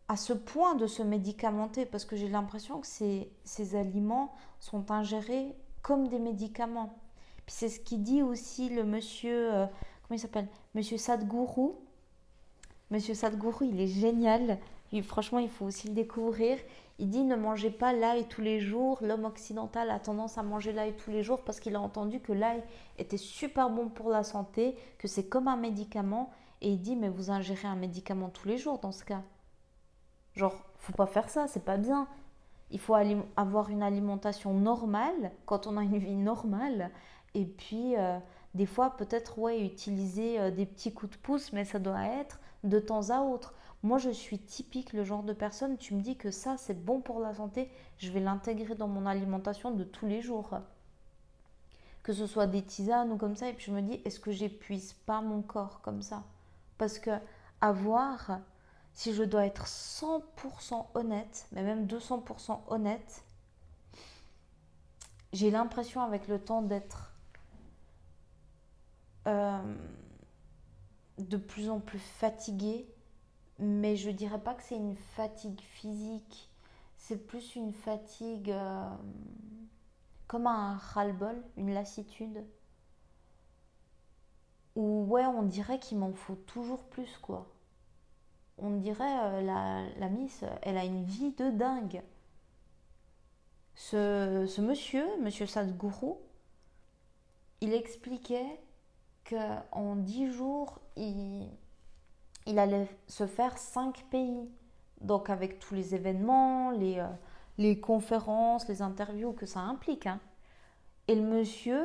[0.08, 1.86] à ce point de se médicamenter?
[1.86, 6.96] Parce que j'ai l'impression que ces, aliments sont ingérés comme des médicaments
[7.44, 9.66] puis c'est ce qui dit aussi le monsieur euh,
[10.02, 10.48] comment il s'appelle?
[10.74, 11.70] Monsieur Sadhguru
[12.90, 14.58] monsieur Sadhguru il est génial
[15.02, 16.58] franchement, il faut aussi le découvrir.
[16.98, 18.98] Il dit ne mangez pas l'ail tous les jours.
[19.02, 22.32] L'homme occidental a tendance à manger l'ail tous les jours parce qu'il a entendu que
[22.32, 22.62] l'ail
[22.98, 26.30] était super bon pour la santé, que c'est comme un médicament.
[26.66, 29.22] Et il dit mais vous ingérez un médicament tous les jours dans ce cas.
[30.34, 32.08] Genre, faut pas faire ça, c'est pas bien.
[32.72, 32.96] Il faut
[33.36, 36.90] avoir une alimentation normale quand on a une vie normale.
[37.34, 38.18] Et puis, euh,
[38.54, 42.40] des fois, peut-être, ouais, utiliser euh, des petits coups de pouce, mais ça doit être
[42.64, 43.54] de temps à autre.
[43.84, 47.00] Moi, je suis typique le genre de personne, tu me dis que ça, c'est bon
[47.00, 50.50] pour la santé, je vais l'intégrer dans mon alimentation de tous les jours.
[52.02, 54.32] Que ce soit des tisanes ou comme ça, et puis je me dis, est-ce que
[54.32, 56.24] j'épuise pas mon corps comme ça?
[56.78, 57.10] Parce que
[57.60, 58.40] avoir,
[58.92, 63.24] si je dois être 100% honnête, mais même 200% honnête,
[65.32, 67.12] j'ai l'impression avec le temps d'être
[69.26, 69.76] euh,
[71.18, 72.88] de plus en plus fatiguée
[73.58, 76.50] mais je dirais pas que c'est une fatigue physique,
[76.96, 78.90] c'est plus une fatigue euh,
[80.26, 82.44] comme un ras-le-bol, une lassitude.
[84.76, 87.48] Ou ouais, on dirait qu'il m'en faut toujours plus, quoi.
[88.58, 92.02] On dirait euh, la, la Miss, elle a une vie de dingue.
[93.74, 96.14] Ce, ce monsieur, monsieur Sadhguru,
[97.60, 98.60] il expliquait
[99.28, 101.48] qu'en dix jours, il,
[102.46, 104.48] il allait se faire cinq pays.
[105.00, 107.08] Donc avec tous les événements, les, euh,
[107.58, 110.06] les conférences, les interviews que ça implique.
[110.06, 110.20] Hein.
[111.08, 111.84] Et le monsieur,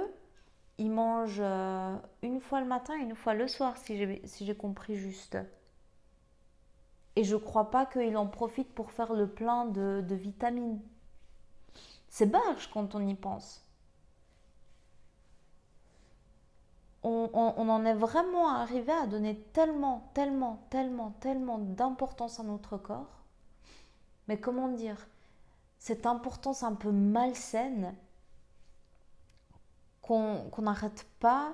[0.82, 4.96] il mange euh, une fois le matin et une fois le soir, si j'ai compris
[4.96, 5.38] juste.
[7.16, 10.82] Et je crois pas qu'il en profite pour faire le plein de, de vitamines.
[12.10, 13.64] C'est barge quand on y pense.
[17.04, 23.24] on, en est vraiment arrivé à donner tellement, tellement, tellement, tellement d'importance à notre corps.
[24.28, 25.08] Mais comment dire?
[25.80, 27.96] Cette importance un peu malsaine
[30.12, 31.53] qu'on n'arrête pas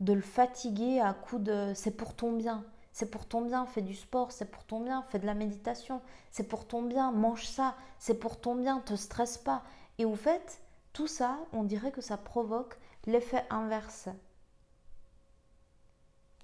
[0.00, 3.82] de le fatiguer à coup de c'est pour ton bien, c'est pour ton bien, fais
[3.82, 7.46] du sport, c'est pour ton bien, fais de la méditation, c'est pour ton bien, mange
[7.46, 9.62] ça, c'est pour ton bien, te stresse pas.
[9.98, 10.60] Et au fait,
[10.92, 14.08] tout ça, on dirait que ça provoque l'effet inverse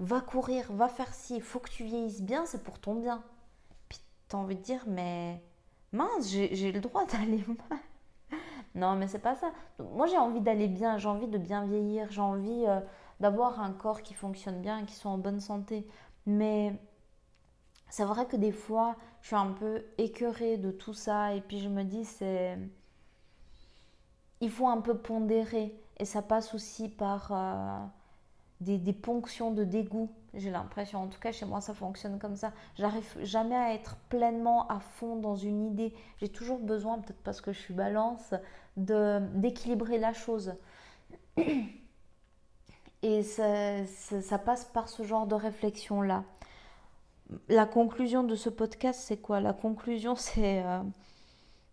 [0.00, 3.22] va courir, va faire ci, faut que tu vieillisses bien, c'est pour ton bien.
[3.88, 4.00] Puis
[4.32, 5.42] as envie de dire, mais
[5.92, 7.78] mince, j'ai le droit d'aller mal.
[8.74, 9.52] Non, mais c'est pas ça.
[9.78, 12.80] Moi, j'ai envie d'aller bien, j'ai envie de bien vieillir, j'ai envie euh,
[13.20, 15.86] d'avoir un corps qui fonctionne bien, qui soit en bonne santé.
[16.26, 16.74] Mais
[17.88, 21.60] c'est vrai que des fois, je suis un peu écœurée de tout ça et puis
[21.60, 22.58] je me dis, c'est.
[24.40, 27.30] Il faut un peu pondérer et ça passe aussi par.
[27.32, 27.86] Euh,
[28.64, 31.02] des, ponctions de dégoût, j'ai l'impression.
[31.02, 32.52] En tout cas, chez moi, ça fonctionne comme ça.
[32.76, 35.94] J'arrive jamais à être pleinement à fond dans une idée.
[36.18, 38.34] J'ai toujours besoin, peut-être parce que je suis balance,
[38.76, 40.54] d'équilibrer la chose.
[43.02, 46.24] Et ça, passe par ce genre de réflexion-là.
[47.48, 49.40] La conclusion de ce podcast, c'est quoi?
[49.40, 50.62] La conclusion, c'est...
[50.64, 50.82] Euh,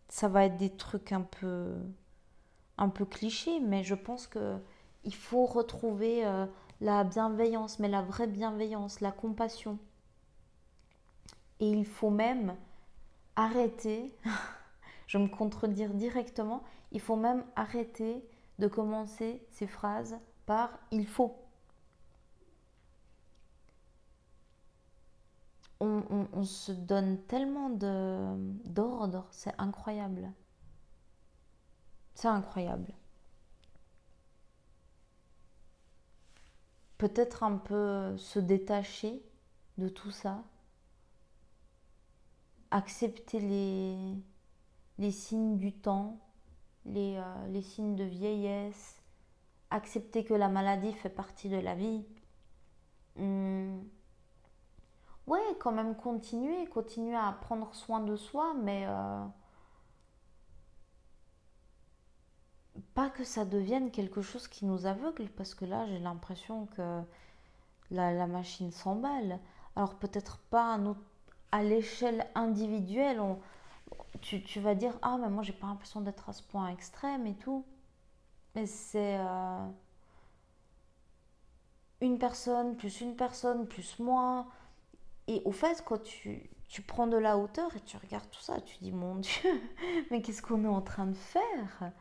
[0.10, 1.74] ça va être des trucs un peu,
[2.78, 4.58] un peu clichés, mais je pense que
[5.04, 6.46] il faut retrouver euh,
[6.82, 9.78] la bienveillance, mais la vraie bienveillance, la compassion.
[11.60, 12.56] Et il faut même
[13.36, 14.18] arrêter,
[15.08, 18.28] je me contredire directement, il faut même arrêter
[18.58, 21.38] de commencer ces phrases par il faut.
[25.80, 30.32] On, se donne tellement d'ordre, c'est incroyable.
[32.14, 32.94] C'est incroyable.
[37.02, 39.24] Peut-être un peu se détacher
[39.80, 40.44] de tout ça,
[42.70, 43.98] accepter les,
[45.00, 46.20] les signes du temps,
[46.86, 49.02] les, euh, les, signes de vieillesse,
[49.72, 52.06] accepter que la maladie fait partie de la vie.
[53.16, 53.80] Hmm.
[55.26, 59.26] Ouais, quand même continuer, continuer à prendre soin de soi, mais euh,
[62.94, 67.02] pas que ça devienne quelque chose qui nous aveugle, parce que là, j'ai l'impression que
[67.92, 69.40] la, machine s'emballe.
[69.76, 70.80] Alors peut-être pas
[71.52, 73.22] à, l'échelle individuelle,
[74.22, 77.36] tu, vas dire, ah, mais moi, j'ai pas l'impression d'être à ce point extrême et
[77.36, 77.66] tout.
[78.56, 79.18] Mais c'est...
[79.20, 79.68] Euh,
[82.02, 84.48] une personne, plus une personne, plus moi.
[85.28, 88.60] Et au fait, quand tu, tu prends de la hauteur et tu regardes tout ça,
[88.62, 89.62] tu dis, mon Dieu,
[90.12, 91.92] mais qu'est-ce qu'on est en train de faire?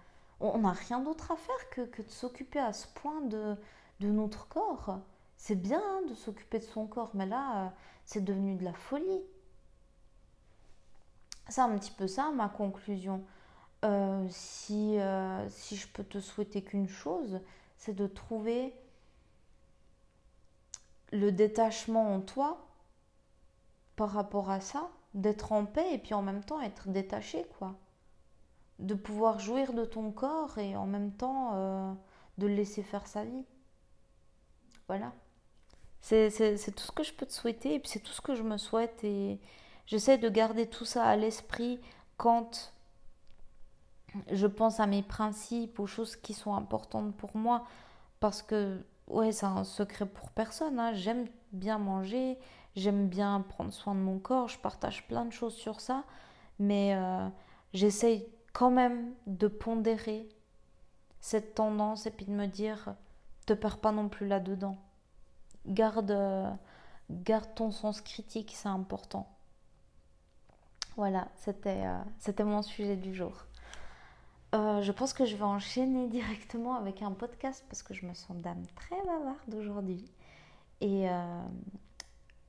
[0.41, 3.57] On n'a rien d'autre à faire que, de s'occuper à ce point de,
[4.01, 4.99] de notre corps.
[5.37, 7.69] C'est bien hein, de s'occuper de son corps, mais là, euh,
[8.05, 9.23] c'est devenu de la folie.
[11.49, 13.25] C'est un petit peu ça ma conclusion.
[13.85, 17.41] Euh, si, euh, si je peux te souhaiter qu'une chose,
[17.77, 18.75] c'est de trouver
[21.13, 22.67] le détachement en toi
[23.97, 27.75] par rapport à ça, d'être en paix et puis en même temps être détaché, quoi.
[28.81, 31.93] De pouvoir jouir de ton corps et en même temps euh,
[32.39, 33.45] de le laisser faire sa vie.
[34.89, 35.13] Voilà.
[36.01, 36.31] C'est
[36.75, 39.05] tout ce que je peux te souhaiter et c'est tout ce que je me souhaite
[39.05, 39.39] et
[39.87, 41.79] j'essaie de garder tout ça à l'esprit
[42.17, 42.73] quand
[44.33, 47.65] je pense à mes principes, aux choses qui sont importantes pour moi
[48.19, 50.79] parce que ouais, c'est un secret pour personne.
[50.79, 50.93] Hein.
[50.95, 52.39] J'aime bien manger,
[52.77, 56.05] j'aime bien prendre soin de mon corps, je partage plein de choses sur ça,
[56.59, 57.29] mais euh,
[57.73, 60.29] j'essaye quand même de pondérer
[61.21, 62.95] cette tendance et puis de me dire,
[63.47, 64.79] te perds pas non plus là-dedans.
[65.67, 66.57] Garde,
[67.11, 69.29] garde ton sens critique, c'est important.
[70.97, 73.47] Voilà, c'était euh, mon sujet du jour.
[74.55, 78.15] Euh, je pense que je vais enchaîner directement avec un podcast parce que je me
[78.15, 80.05] sens dame très bavarde aujourd'hui.
[80.81, 81.43] Et euh,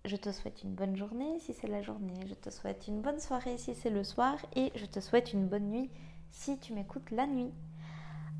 [0.06, 2.20] je te souhaite une bonne journée si c'est la journée.
[2.28, 4.36] Je te souhaite une bonne soirée si c'est le soir.
[4.56, 5.90] Et je te souhaite une bonne nuit
[6.32, 7.52] si tu m'écoutes la nuit.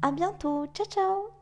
[0.02, 0.66] À bientôt.
[0.74, 1.41] Ciao ciao